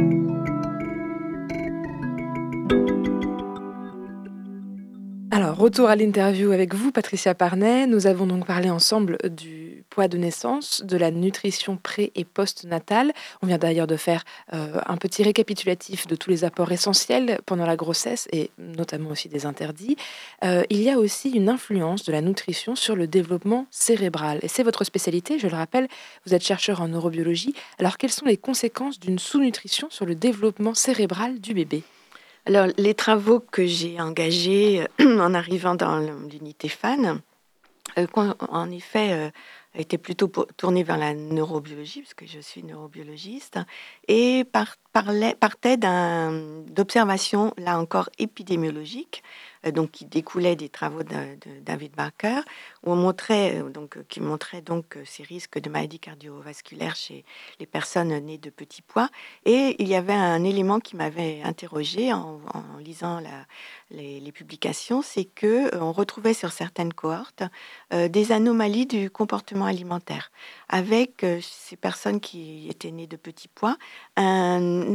[5.32, 7.88] Alors, retour à l'interview avec vous, Patricia Parnet.
[7.88, 9.76] Nous avons donc parlé ensemble du
[10.07, 13.11] de naissance, de la nutrition pré- et post-natale.
[13.41, 14.23] On vient d'ailleurs de faire
[14.53, 19.29] euh, un petit récapitulatif de tous les apports essentiels pendant la grossesse et notamment aussi
[19.29, 19.97] des interdits.
[20.43, 24.37] Euh, il y a aussi une influence de la nutrition sur le développement cérébral.
[24.43, 25.87] Et c'est votre spécialité, je le rappelle,
[26.27, 27.55] vous êtes chercheur en neurobiologie.
[27.79, 31.81] Alors, quelles sont les conséquences d'une sous-nutrition sur le développement cérébral du bébé?
[32.45, 37.17] Alors, les travaux que j'ai engagés euh, en arrivant dans l'unité FAN,
[38.49, 39.31] en effet,
[39.76, 43.59] étaient plutôt tournés vers la neurobiologie, puisque je suis neurobiologiste,
[44.07, 44.76] et par-
[45.39, 49.23] partaient d'un- d'observations, là encore, épidémiologiques,
[49.65, 52.41] euh, donc qui découlaient des travaux de, David Barker,
[52.83, 57.25] où on montrait, euh, donc, euh, qui montraient donc ces risques de maladies cardiovasculaires chez
[57.59, 59.09] les personnes nées de petits poids.
[59.45, 62.39] Et il y avait un élément qui m'avait interrogé en,
[62.79, 63.45] lisant la-
[63.91, 67.43] les, publications, c'est que on retrouvait sur certaines cohortes
[67.91, 70.31] des anomalies du comportement alimentaire,
[70.69, 73.77] avec ces personnes qui étaient nées de petits poids,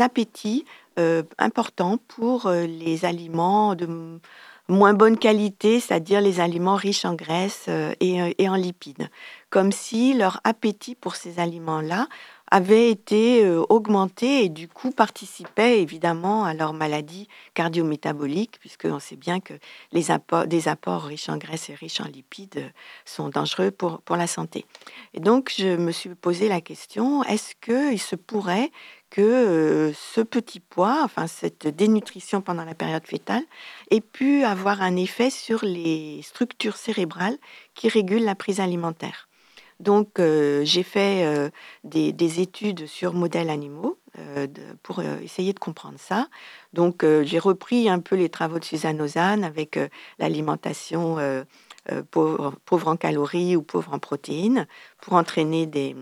[0.00, 0.64] appétit
[0.98, 4.20] euh, important pour euh, les aliments de
[4.68, 9.08] moins bonne qualité, c'est-à-dire les aliments riches en graisse euh, et, en lipides,
[9.48, 12.08] comme si leur appétit pour ces aliments-là
[12.50, 19.40] avait été augmenté et du coup participait évidemment à leur maladie cardio-métabolique, puisqu'on sait bien
[19.40, 19.54] que
[19.92, 22.70] les apports, des apports riches en graisse et riches en lipides
[23.06, 24.66] sont dangereux pour, pour la santé.
[25.14, 28.70] Et donc je me suis posé la question, est-ce qu'il se pourrait
[29.12, 33.44] que ce petit poids, enfin cette dénutrition pendant la période fétale,
[33.90, 37.36] ait pu avoir un effet sur les structures cérébrales
[37.74, 39.28] qui régulent la prise alimentaire.
[39.80, 41.50] Donc j'ai fait
[41.84, 43.98] des, des études sur modèles animaux
[44.82, 46.28] pour essayer de comprendre ça.
[46.72, 49.78] Donc j'ai repris un peu les travaux de Suzanne Ozanne avec
[50.18, 51.18] l'alimentation
[52.10, 54.66] pauvre en calories ou pauvre en protéines
[55.00, 55.96] pour entraîner des,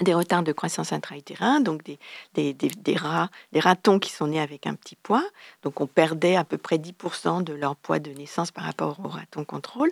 [0.00, 1.98] des retards de croissance intra-utérin, donc des,
[2.96, 5.24] rats, des ratons qui sont nés avec un petit poids.
[5.62, 9.08] Donc on perdait à peu près 10% de leur poids de naissance par rapport aux
[9.08, 9.90] ratons contrôle.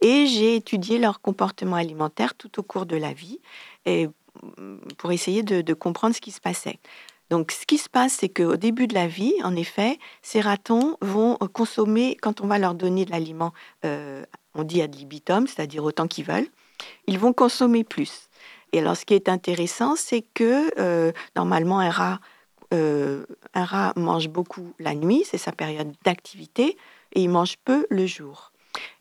[0.00, 3.40] Et j'ai étudié leur comportement alimentaire tout au cours de la vie
[3.86, 4.08] mm,
[4.96, 6.78] pour essayer de, comprendre ce qui se passait.
[7.30, 10.96] Donc, ce qui se passe, c'est qu'au début de la vie, en effet, ces ratons
[11.02, 13.52] vont consommer, quand on va leur donner de l'aliment,
[13.84, 16.48] euh, on dit ad libitum, c'est-à-dire autant qu'ils veulent,
[17.06, 18.27] ils vont consommer plus.
[18.72, 22.20] Et alors, ce qui est intéressant, c'est que euh, normalement, un rat,
[22.74, 26.76] euh, un rat mange beaucoup la nuit, c'est sa période d'activité,
[27.14, 28.52] et il mange peu le jour.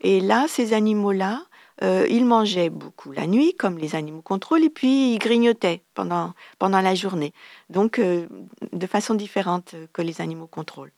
[0.02, 1.42] Et là, ces animaux-là,
[1.84, 6.34] euh, ils mangeaient beaucoup la nuit, comme les animaux contrôle, et puis ils grignotaient pendant,
[6.58, 7.34] pendant la journée,
[7.70, 10.92] donc de façon différente que les animaux contrôle.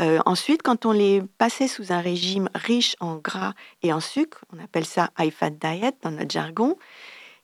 [0.00, 4.44] Euh, ensuite, quand on les passait sous un régime riche en gras et en sucre,
[4.54, 6.76] on appelle ça high fat diet dans notre jargon,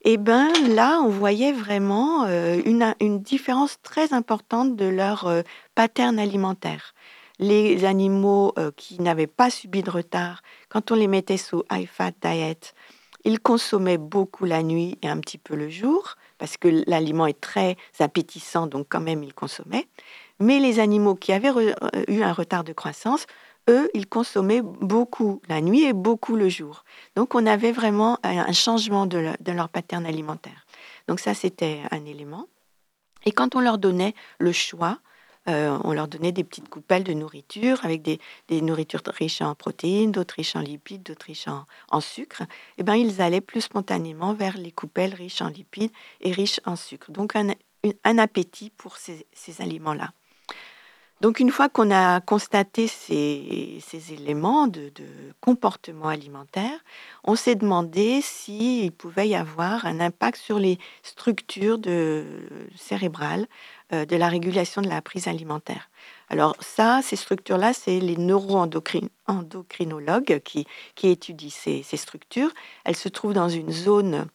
[0.07, 5.41] et ben là, on voyait vraiment euh, une, une différence très importante de leur euh,
[5.73, 6.93] pattern alimentaire.
[7.39, 11.87] Les animaux euh, qui n'avaient pas subi de retard, quand on les mettait sous high
[11.87, 12.75] fat diet,
[13.23, 17.41] ils consommaient beaucoup la nuit et un petit peu le jour, parce que l'aliment est
[17.41, 19.87] très appétissant, donc quand même ils consommaient.
[20.39, 21.73] Mais les animaux qui avaient
[22.07, 23.25] eu un retard de croissance,
[23.69, 26.83] eux, ils consommaient beaucoup la nuit et beaucoup le jour.
[27.15, 30.65] Donc on avait vraiment un changement de, leur- pattern alimentaire.
[31.07, 32.47] Donc ça, c'était un élément.
[33.25, 34.99] Et quand on leur donnait le choix
[35.47, 40.11] euh, on leur donnait des petites coupelles de nourriture avec des, nourritures riches en protéines,
[40.11, 41.45] d'autres riches en lipides, d'autres riches
[41.91, 42.41] en, sucre.
[42.41, 42.45] Et
[42.79, 45.91] eh ben, ils allaient plus spontanément vers les coupelles riches en lipides
[46.21, 47.11] et riches en sucre.
[47.11, 49.25] Donc un, appétit pour ces
[49.59, 50.13] aliments-là.
[51.21, 53.79] Donc une fois qu'on a constaté ces,
[54.11, 54.91] éléments de,
[55.39, 56.77] comportement alimentaire,
[57.23, 61.79] on s'est demandé s'il pouvait y avoir un impact sur les structures
[62.75, 63.47] cérébrales
[63.93, 65.89] euh, de la régulation de la prise alimentaire.
[66.29, 70.67] Alors ça, ces structures-là, c'est les neuroendocrinologues qui,
[71.03, 72.51] étudient ces, ces structures.
[72.83, 74.27] Elles se trouvent dans une zone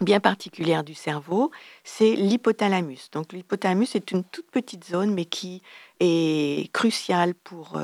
[0.00, 1.50] bien particulière du cerveau,
[1.82, 3.10] c'est l'hypothalamus.
[3.12, 5.62] Donc l'hypothalamus est une toute petite zone, mais qui
[6.00, 7.78] est cruciale pour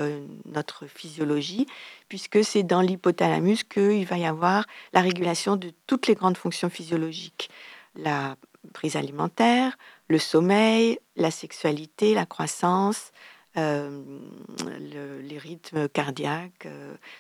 [0.45, 1.67] notre physiologie,
[2.09, 6.71] puisque c'est dans l'hypothalamus qu'il va y avoir la régulation de toutes les grandes fonctions
[6.71, 7.51] physiologiques.
[7.97, 8.37] La
[8.73, 9.77] prise alimentaire,
[10.09, 13.13] le sommeil, la sexualité, la croissance,
[13.57, 16.67] les rythmes cardiaques.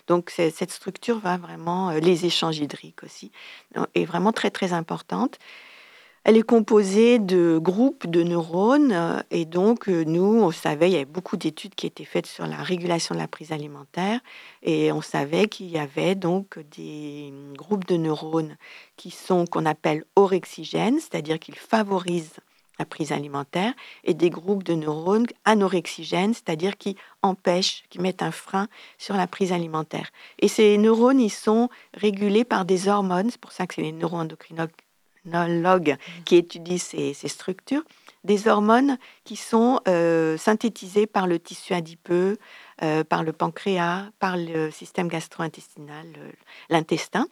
[0.06, 3.30] Donc cette structure va vraiment, les échanges hydriques aussi,
[3.94, 5.38] est vraiment très très importante.
[6.26, 11.04] Elle est composée de groupes de neurones et donc nous, on savait, il y avait
[11.04, 14.20] beaucoup d'études qui étaient faites sur la régulation de la prise alimentaire
[14.62, 18.56] et on savait qu'il y avait donc des groupes de neurones
[18.96, 22.40] qui sont qu'on appelle orexigènes, c'est-à-dire qu'ils favorisent
[22.78, 23.72] la prise alimentaire,
[24.02, 28.66] et des groupes de neurones anorexigènes, c'est-à-dire qui empêchent, qui mettent un frein
[28.98, 30.08] sur la prise alimentaire.
[30.40, 33.92] Et ces neurones, ils sont régulés par des hormones, c'est pour ça que c'est les
[33.92, 34.72] neuroendocrinologues
[36.24, 37.82] qui étudient ces, structures,
[38.24, 42.38] des hormones qui sont euh, synthétisées par le tissu adipeux,
[42.82, 46.06] euh, par le pancréas, par le système gastro-intestinal,
[46.68, 47.26] l'intestin,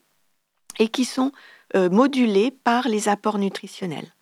[0.78, 1.32] et qui sont
[1.74, 4.12] euh, modulées par les apports nutritionnels.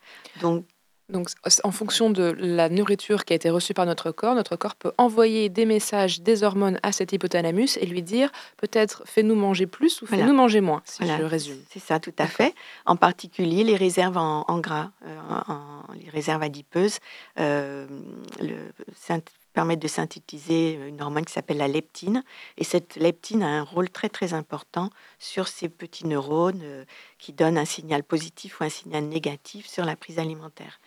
[0.40, 0.64] Donc,
[1.10, 1.28] donc,
[1.64, 4.92] en fonction de la nourriture qui a été reçue par notre corps, notre corps peut
[4.98, 10.02] envoyer des messages, des hormones à cet hypothalamus et lui dire peut-être fais-nous manger plus
[10.02, 11.58] ou fais-nous manger moins, si je résume.
[11.70, 12.54] C'est ça, tout à fait.
[12.86, 15.16] En particulier, les réserves en, gras, euh,
[15.94, 16.98] les réserves adipeuses,
[17.38, 17.86] euh,
[18.40, 18.56] le,
[19.52, 22.22] permettent de synthétiser une hormone qui s'appelle la leptine.
[22.56, 26.84] Et cette leptine a un rôle très très important sur ces petits neurones euh,
[27.18, 30.80] qui donnent un signal positif ou un signal négatif sur la prise alimentaire.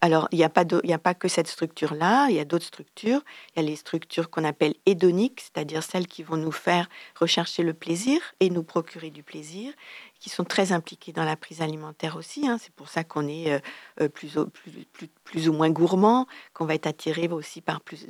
[0.00, 0.50] Alors, il n'y a,
[0.94, 3.20] a pas que cette structure-là, il y a d'autres structures.
[3.56, 7.64] Il y a les structures qu'on appelle hédoniques, c'est-à-dire celles qui vont nous faire rechercher
[7.64, 9.72] le plaisir et nous procurer du plaisir
[10.18, 12.48] qui sont très impliqués dans la prise alimentaire aussi.
[12.48, 12.58] Hein.
[12.60, 13.58] C'est pour ça qu'on est euh,
[14.00, 18.06] euh, plus, ou moins gourmand, qu'on va être attiré aussi par plus,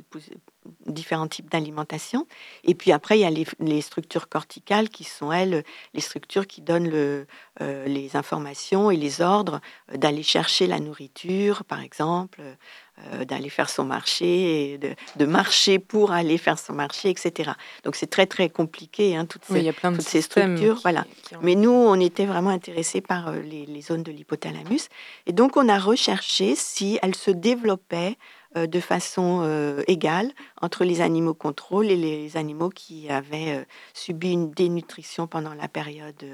[0.85, 2.27] différents types d'alimentation.
[2.63, 6.61] Et puis après, il y a les, structures corticales qui sont, elles, les structures qui
[6.61, 7.25] donnent euh,
[7.59, 9.61] les informations et les ordres
[9.93, 12.41] d'aller chercher la nourriture, par exemple,
[13.13, 17.51] euh, d'aller faire son marché, et de, marcher pour aller faire son marché, etc.
[17.83, 20.79] Donc c'est très très compliqué, hein, toutes ces, toutes ces structures.
[20.81, 21.05] voilà.
[21.41, 24.89] Mais nous, on était vraiment intéressés par euh, les, zones de l'hypothalamus.
[25.25, 28.17] Et donc on a recherché si elles se développaient
[28.55, 30.31] de façon égale
[30.61, 36.25] entre les animaux contrôle et les animaux qui avaient subi une dénutrition pendant la période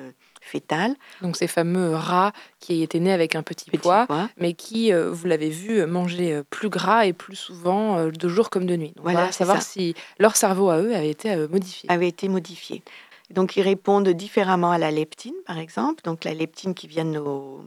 [0.46, 0.96] fétale.
[1.22, 4.08] Donc ces fameux rats qui étaient nés avec un petit, poids,
[4.38, 8.30] mais qui, euh, vous l'avez vu, mangeaient euh, plus gras et plus souvent euh, de
[8.30, 8.94] jour comme de nuit.
[8.96, 11.90] Donc voilà, savoir si leur cerveau à eux avait été modifié.
[11.92, 12.84] Avait été modifié.
[13.32, 16.04] Donc ils répondent différemment à la leptine, par exemple.
[16.04, 17.64] Donc la leptine qui vient de nos,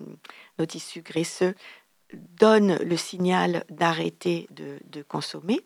[0.59, 1.55] nos tissus graisseux
[2.13, 5.61] donne le signal d'arrêter de, de, consommer.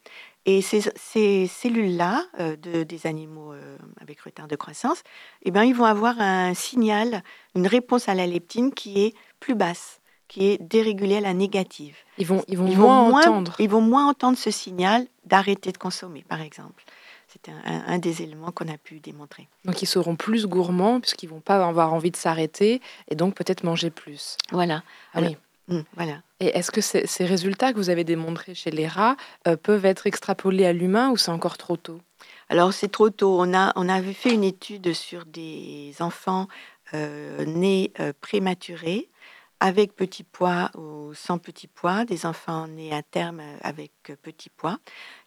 [0.45, 5.03] Et ces, cellules-là, euh, de, des animaux euh, avec retard de croissance,
[5.43, 7.23] eh ben, ils vont avoir un signal,
[7.55, 11.97] une réponse à la leptine qui est plus basse, qui est dérégulée à la négative.
[12.19, 13.55] Ils vont, ils vont, moins, entendre.
[13.61, 16.83] Ils vont moins entendre ce signal d'arrêter de consommer, par exemple.
[17.29, 19.49] C'est un, des éléments qu'on a pu démontrer.
[19.65, 23.65] Donc ils seront plus gourmands puisqu'ils vont pas avoir envie de s'arrêter et donc peut-être
[23.65, 24.37] manger plus.
[24.51, 24.83] Voilà.
[25.15, 25.39] Ah oui.
[25.69, 26.23] Mmh, voilà.
[26.41, 30.07] Et est-ce que ces résultats que vous avez démontrés chez les rats euh, peuvent être
[30.07, 32.01] extrapolés à l'humain ou c'est encore trop tôt?
[32.49, 33.37] Alors c'est trop tôt.
[33.41, 36.49] On, a, on avait fait une étude sur des enfants
[36.95, 39.09] euh, nés euh, prématurés
[39.61, 44.79] avec petit poids ou sans petit poids, des enfants nés à terme avec petit poids.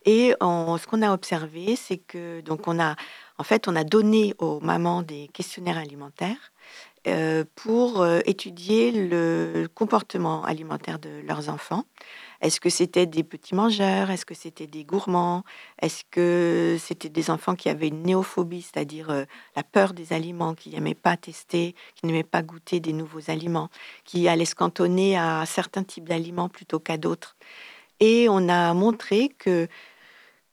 [0.03, 2.97] Et ce qu'on a observé, c'est que donc on a
[3.37, 6.51] en fait on a donné aux mamans des questionnaires alimentaires
[7.55, 11.83] pour euh, étudier le comportement alimentaire de leurs enfants.
[12.41, 14.09] Est-ce que c'était des petits mangeurs?
[14.09, 15.43] Est-ce que c'était des gourmands?
[15.81, 19.25] Est-ce que c'était des enfants qui avaient une néophobie, c'est-à-dire euh,
[19.55, 23.69] la peur des aliments, qui n'aimaient pas tester, qui n'aimaient pas goûter des nouveaux aliments,
[24.03, 27.35] qui allaient se cantonner à certains types d'aliments plutôt qu'à d'autres?
[27.99, 29.67] Et on a montré que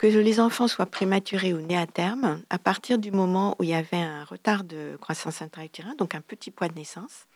[0.03, 3.71] que les enfants soient prématurés ou nés à terme, à partir du moment où il
[3.71, 7.27] y avait un retard de croissance intra-utérine, donc un petit poids de naissance,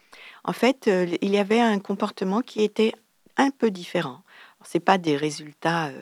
[0.43, 2.93] en fait, euh, il y avait un comportement qui était
[3.37, 4.23] un peu différent.
[4.65, 6.01] Ce pas des résultats euh,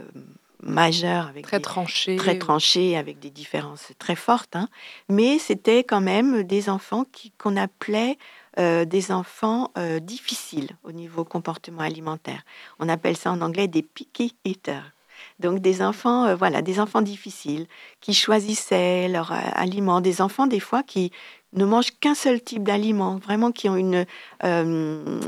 [0.63, 4.69] majeurs avec très tranchés, très tranchés avec des différences très fortes, hein,
[5.11, 7.05] mais c'était quand même des enfants
[7.37, 8.17] qu'on appelait
[8.59, 12.43] euh, des enfants difficiles au niveau comportement alimentaire.
[12.79, 14.95] On appelle ça en anglais des picky eaters.
[15.41, 17.67] Donc des enfants, euh, voilà, des enfants difficiles
[18.01, 21.11] qui choisissaient leur euh, aliment, des enfants des fois qui
[21.53, 24.07] ne mangent qu'un seul type d'aliment, vraiment qui ont une,
[24.45, 25.21] euh,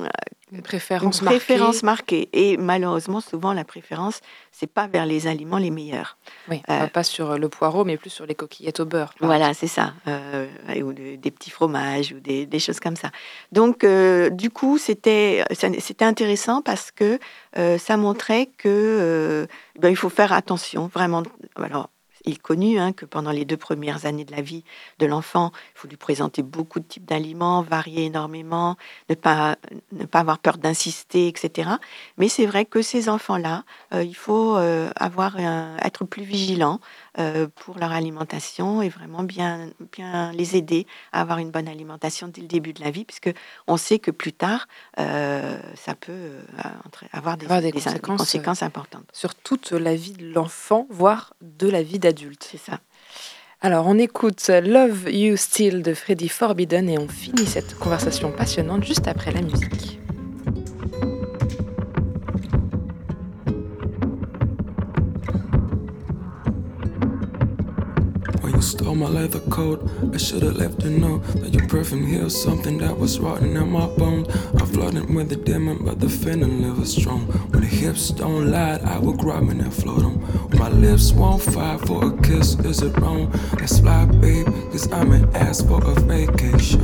[0.63, 2.29] préférence, marquée.
[2.33, 4.21] Et malheureusement, souvent, la préférence,
[4.53, 6.17] c'est pas vers les aliments les meilleurs.
[6.49, 9.13] Oui, pas sur le poireau, mais plus sur les coquillettes au beurre.
[9.21, 9.95] Voilà, c'est ça.
[10.07, 13.11] ou des petits fromages ou des, des choses comme ça.
[13.53, 15.45] Donc, du coup, c'était
[16.01, 17.19] intéressant parce que
[17.79, 19.47] ça montrait que
[19.79, 21.23] ben, il faut faire attention, vraiment.
[21.57, 21.91] Alors,
[22.27, 24.64] il connu hein, que pendant les deux premières années de la vie
[24.99, 28.77] de l'enfant, il faut lui présenter beaucoup de types d'aliments, varier énormément,
[29.09, 29.57] ne pas,
[29.93, 31.70] ne pas avoir peur d'insister, etc.
[32.18, 33.64] Mais c'est vrai que ces enfants-là,
[33.95, 36.81] euh, il faut euh, avoir être plus vigilant
[37.18, 42.29] euh, pour leur alimentation et vraiment bien, bien les aider à avoir une bonne alimentation
[42.29, 43.33] dès le début de la vie, puisque
[43.68, 44.66] on sait que plus tard,
[44.97, 46.31] ça peut
[47.12, 49.05] avoir des, des, conséquences, importantes.
[49.12, 52.16] Sur toute la vie de l'enfant, voire de la vie d'adulte.
[52.41, 52.81] C'est ça.
[53.61, 58.85] Alors, on écoute Love You Still de Freddy Forbidden et on finit cette conversation passionnante
[58.85, 59.99] juste après la musique.
[68.97, 69.89] Stole my leather coat.
[70.15, 73.71] I should have left a note that your perfume healed something that was rotting in
[73.71, 74.29] my bones.
[74.61, 77.27] I flooded with the demon, but the feeling lives strong.
[77.51, 80.21] When the hips don't lie, I will grab and float on.
[80.59, 83.31] My lips won't fight for a kiss, is it wrong?
[83.59, 86.81] Let's fly, babe, cause I'm an ass for a vacation.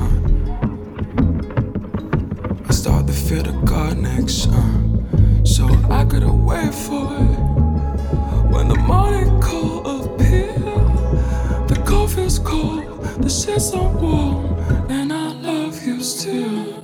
[2.69, 7.39] I start to feel the connection, so I gotta wait for it.
[8.53, 9.82] When the morning feels
[12.53, 12.85] cold,
[13.23, 14.45] the shit's not warm,
[14.91, 16.82] and I love you still.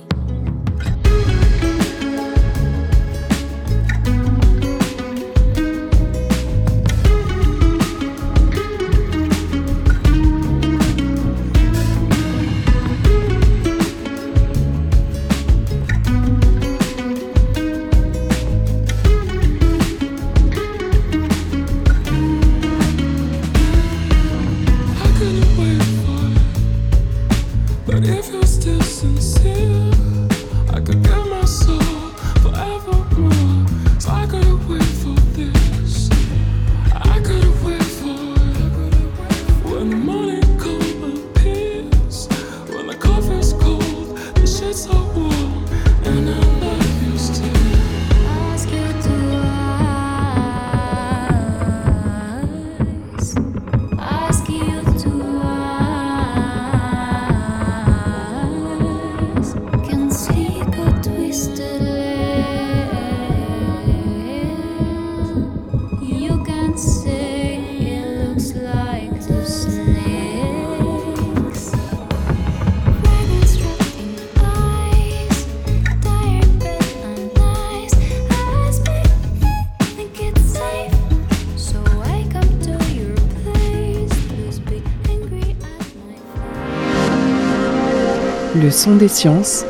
[88.87, 89.65] Des sciences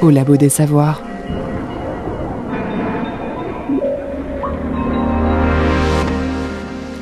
[0.00, 1.02] au labo des savoirs.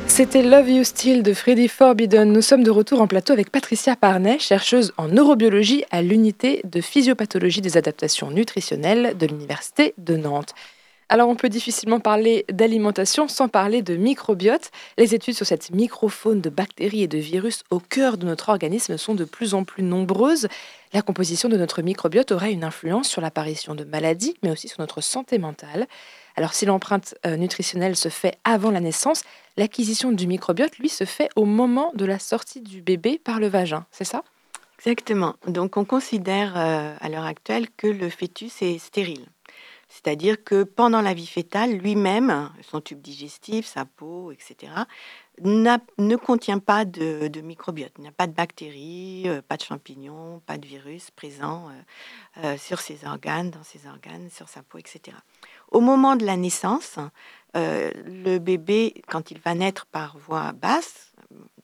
[0.07, 2.33] C'était Love You Still de Freddy Forbidden.
[2.33, 6.81] Nous sommes de retour en plateau avec Patricia Parnet, chercheuse en neurobiologie à l'unité de
[6.81, 10.53] physiopathologie des adaptations nutritionnelles de l'Université de Nantes.
[11.11, 14.69] Alors on peut difficilement parler d'alimentation sans parler de microbiote.
[14.99, 18.95] Les études sur cette microfaune de bactéries et de virus au cœur de notre organisme
[18.95, 20.47] sont de plus en plus nombreuses.
[20.93, 24.79] La composition de notre microbiote aurait une influence sur l'apparition de maladies, mais aussi sur
[24.79, 25.87] notre santé mentale.
[26.35, 29.23] Alors si l'empreinte euh, nutritionnelle se fait avant la naissance,
[29.57, 33.47] l'acquisition du microbiote, lui, se fait au moment de la sortie du bébé par le
[33.47, 34.23] vagin, c'est ça?
[34.77, 35.33] Exactement.
[35.47, 39.25] Donc on considère euh, à l'heure actuelle que le fœtus est stérile.
[39.89, 44.71] C'est-à-dire que pendant la vie fétale, lui-même, son tube digestif, sa peau, etc.,
[45.43, 47.93] ne contient pas de, microbiote.
[47.97, 52.43] Il n'y a pas de bactéries, euh, pas de champignons, pas de virus présents euh,
[52.43, 55.17] euh, sur ses organes, dans ses organes, sur sa peau, etc.
[55.71, 56.99] Au moment de la naissance,
[57.55, 61.13] le bébé, quand il va naître par voie basse,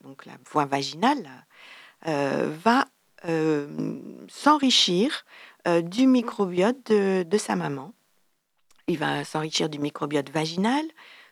[0.04, 1.30] donc la voie vaginale,
[2.04, 2.86] va
[4.28, 5.26] s'enrichir
[5.84, 7.94] du microbiote de sa maman.
[8.88, 10.86] Il va s'enrichir du microbiote vaginal,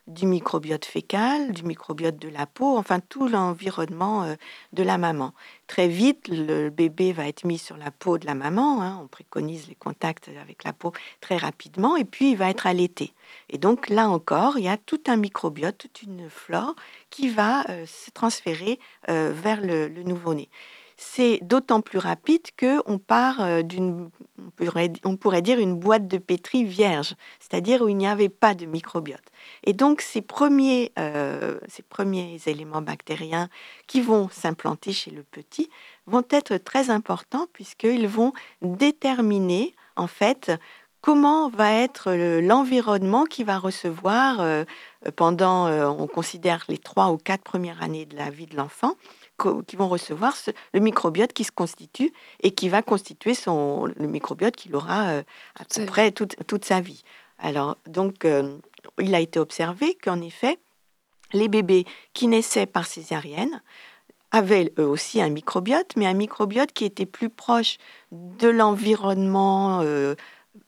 [0.08, 4.34] du microbiote fécal, du microbiote de la peau, enfin tout l'environnement euh,
[4.72, 5.32] de la maman.
[5.68, 8.98] Très vite, le bébé va être mis sur la peau de la maman, hein.
[9.00, 13.12] on préconise les contacts avec la peau très rapidement, et puis il va être allaité.
[13.50, 16.74] Et donc là encore, il y a tout un microbiote, toute une flore
[17.10, 20.48] qui va euh, se transférer euh, vers le nouveau-né
[20.96, 24.10] c'est d'autant plus rapide qu'on part euh, d'une,
[25.04, 28.66] on pourrait, dire, une boîte de pétri vierge, c'est-à-dire où il n'y avait pas de
[28.66, 29.24] microbiote.
[29.64, 33.48] Et donc ces premiers, euh, ces premiers éléments bactériens
[33.86, 35.68] qui vont s'implanter chez le petit
[36.06, 38.32] vont être très importants puisqu'ils vont
[38.62, 40.52] déterminer en fait
[41.00, 44.64] comment va être l'environnement qui va recevoir euh,
[45.16, 48.94] pendant, on considère les trois ou quatre premières années de la vie de l'enfant,
[49.66, 50.34] qui vont recevoir
[50.72, 52.12] le microbiote qui se constitue
[52.42, 55.22] et qui va constituer son, le microbiote qu'il aura euh,
[55.56, 57.02] à peu près toute, toute, sa vie.
[57.38, 58.56] Alors, donc, euh,
[59.00, 60.58] il a été observé qu'en effet,
[61.32, 63.62] les bébés qui naissaient par césarienne
[64.30, 67.78] avaient eux aussi un microbiote, mais un microbiote qui était plus proche
[68.12, 69.80] de l'environnement.
[69.82, 70.14] Euh,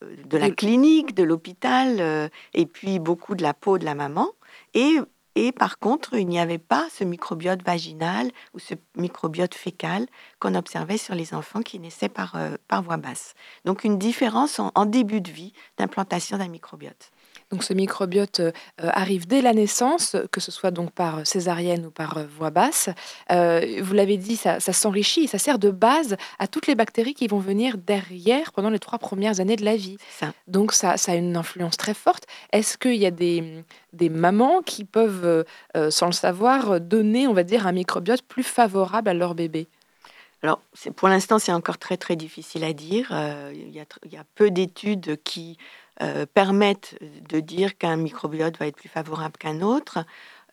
[0.03, 4.33] de la clinique, de l'hôpital, et puis beaucoup de la peau de la maman,
[4.75, 4.97] et
[5.37, 10.07] et par contre, il n'y avait pas ce microbiote vaginal ou ce microbiote fécal
[10.41, 13.35] qu'on observait sur les enfants qui naissaient par, euh, par voie basse.
[13.67, 17.11] Donc une différence en début de vie d'implantation d'un microbiote.
[17.53, 21.91] Donc ce microbiote euh, arrive dès la naissance, que ce soit donc par césarienne ou
[21.91, 22.89] par euh, voie basse.
[23.31, 27.15] Euh, vous l'avez dit, ça, s'enrichit et ça sert de base à toutes les bactéries
[27.15, 29.97] qui vont venir derrière pendant les trois premières années de la vie.
[30.49, 32.25] Donc ça, a une influence très forte.
[32.53, 35.45] Est-ce qu'il y a des, des, mamans qui peuvent,
[35.91, 39.69] sans le savoir, donner, on va dire, un microbiote plus favorable à leur bébé?
[40.43, 40.61] Alors,
[40.97, 43.09] pour l'instant, c'est encore très très difficile à dire.
[43.53, 45.57] il, y a, il, y a, peu d'études qui
[46.03, 46.99] euh, permettent
[47.31, 50.05] de dire qu'un microbiote va être plus favorable qu'un autre.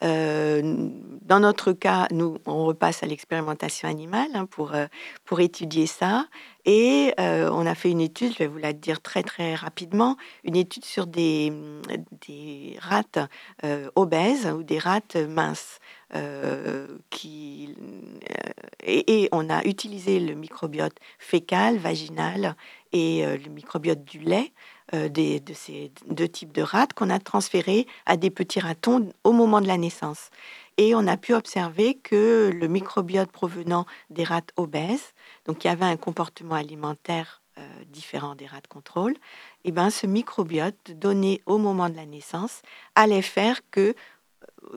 [0.01, 0.89] Euh,
[1.21, 4.85] dans notre cas, nous, on repasse à l'expérimentation animale hein, pour, euh,
[5.25, 6.27] pour étudier ça.
[6.65, 10.15] Et on a fait une étude, je vais vous la dire très très rapidement,
[10.45, 11.51] une étude sur des,
[12.25, 13.19] des rates
[13.95, 15.79] obèses ou des rates minces.
[17.09, 17.75] qui,
[18.81, 22.55] et, et, on a utilisé le microbiote fécal, vaginal
[22.93, 24.53] et le microbiote du lait
[24.93, 29.31] euh, de ces deux types de rats qu'on a transférés à des petits ratons au
[29.31, 30.29] moment de la naissance.
[30.77, 35.13] Et on a pu observer que le microbiote provenant des rats obèses,
[35.45, 39.15] donc il avait un comportement alimentaire euh, différent des rats de contrôle,
[39.63, 42.61] et ben ce microbiote donné au moment de la naissance
[42.93, 43.95] allait faire que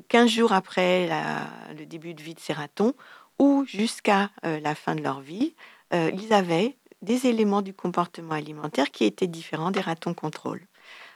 [0.09, 1.11] 15 euh, jours après
[1.77, 2.95] le début de vie de ces ratons
[3.39, 5.55] ou jusqu'à la fin de leur vie,
[5.93, 6.75] ils avaient
[7.07, 10.67] des éléments du comportement alimentaire qui étaient différents des ratons contrôle.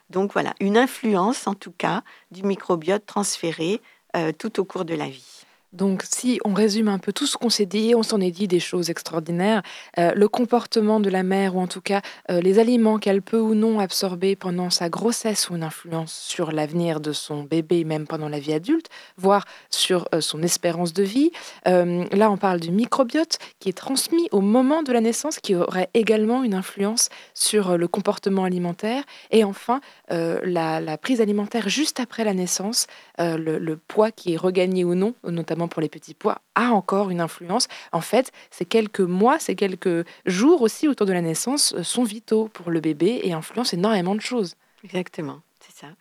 [0.08, 3.82] Donc voilà, une influence en tout cas du microbiote transféré
[4.16, 5.39] euh, tout au cours de la vie.
[5.72, 8.48] Donc, si on résume un peu tout ce qu'on s'est dit, on s'en est dit
[8.48, 9.62] des choses extraordinaires.
[9.98, 13.38] Euh, le comportement de la mère, ou en tout cas euh, les aliments qu'elle peut
[13.38, 18.08] ou non absorber pendant sa grossesse, ont une influence sur l'avenir de son bébé, même
[18.08, 21.30] pendant la vie adulte, voire sur euh, son espérance de vie.
[21.66, 25.88] là, on parle du microbiote qui est transmis au moment de la naissance, qui aurait
[25.94, 29.04] également une influence sur le comportement alimentaire.
[29.30, 32.86] Et enfin, la, prise alimentaire juste après la naissance,
[33.18, 37.20] le poids qui est regagné ou non, notamment pour les petits pois, a encore une
[37.20, 37.68] influence.
[37.92, 42.04] En fait, ces quelques mois, ces quelques jours aussi autour de la naissance euh, sont
[42.04, 44.56] vitaux pour le bébé et influencent énormément de choses.
[44.84, 45.92] Exactement, c'est ça.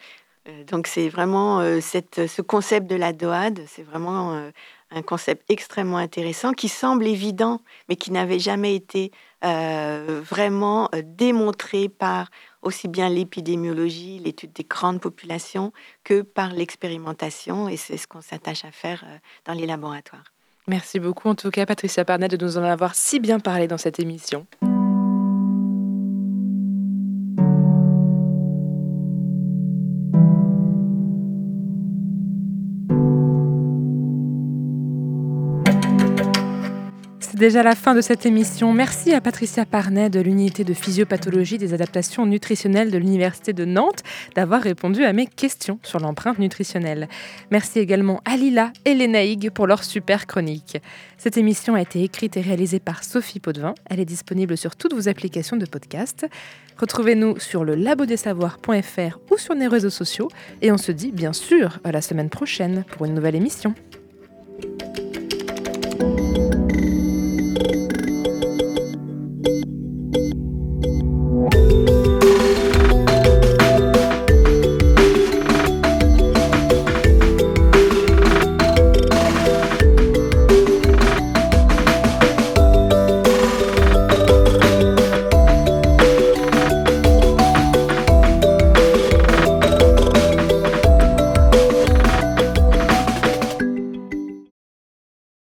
[0.47, 4.49] Euh, donc c'est vraiment euh, cette, ce concept de la DOAD, c'est vraiment
[4.91, 12.29] un concept extrêmement intéressant qui semble évident, mais qui n'avait jamais été vraiment démontré par
[12.61, 15.71] aussi bien l'épidémiologie, l'étude des grandes populations,
[16.03, 17.69] que par l'expérimentation.
[17.69, 20.25] Et c'est ce qu'on s'attache à faire euh, dans les laboratoires.
[20.67, 23.77] Merci beaucoup en tout cas, Patricia Parnet, de nous en avoir si bien parlé dans
[23.77, 24.45] cette émission.
[37.39, 38.73] Déjà la fin de cette émission.
[38.73, 44.03] Merci à Patricia Parnet de l'unité de physiopathologie des adaptations nutritionnelles de l'Université de Nantes
[44.35, 47.07] d'avoir répondu à mes questions sur l'empreinte nutritionnelle.
[47.49, 50.79] Merci également à Lila et Lénaïg pour leur super chronique.
[51.17, 53.73] Cette émission a été écrite et réalisée par Sophie Potvin.
[53.89, 56.27] Elle est disponible sur toutes vos applications de podcast.
[56.77, 60.27] Retrouvez-nous sur le labodesavoirs.fr ou sur nos réseaux sociaux
[60.61, 63.73] et on se dit bien sûr à la semaine prochaine pour une nouvelle émission.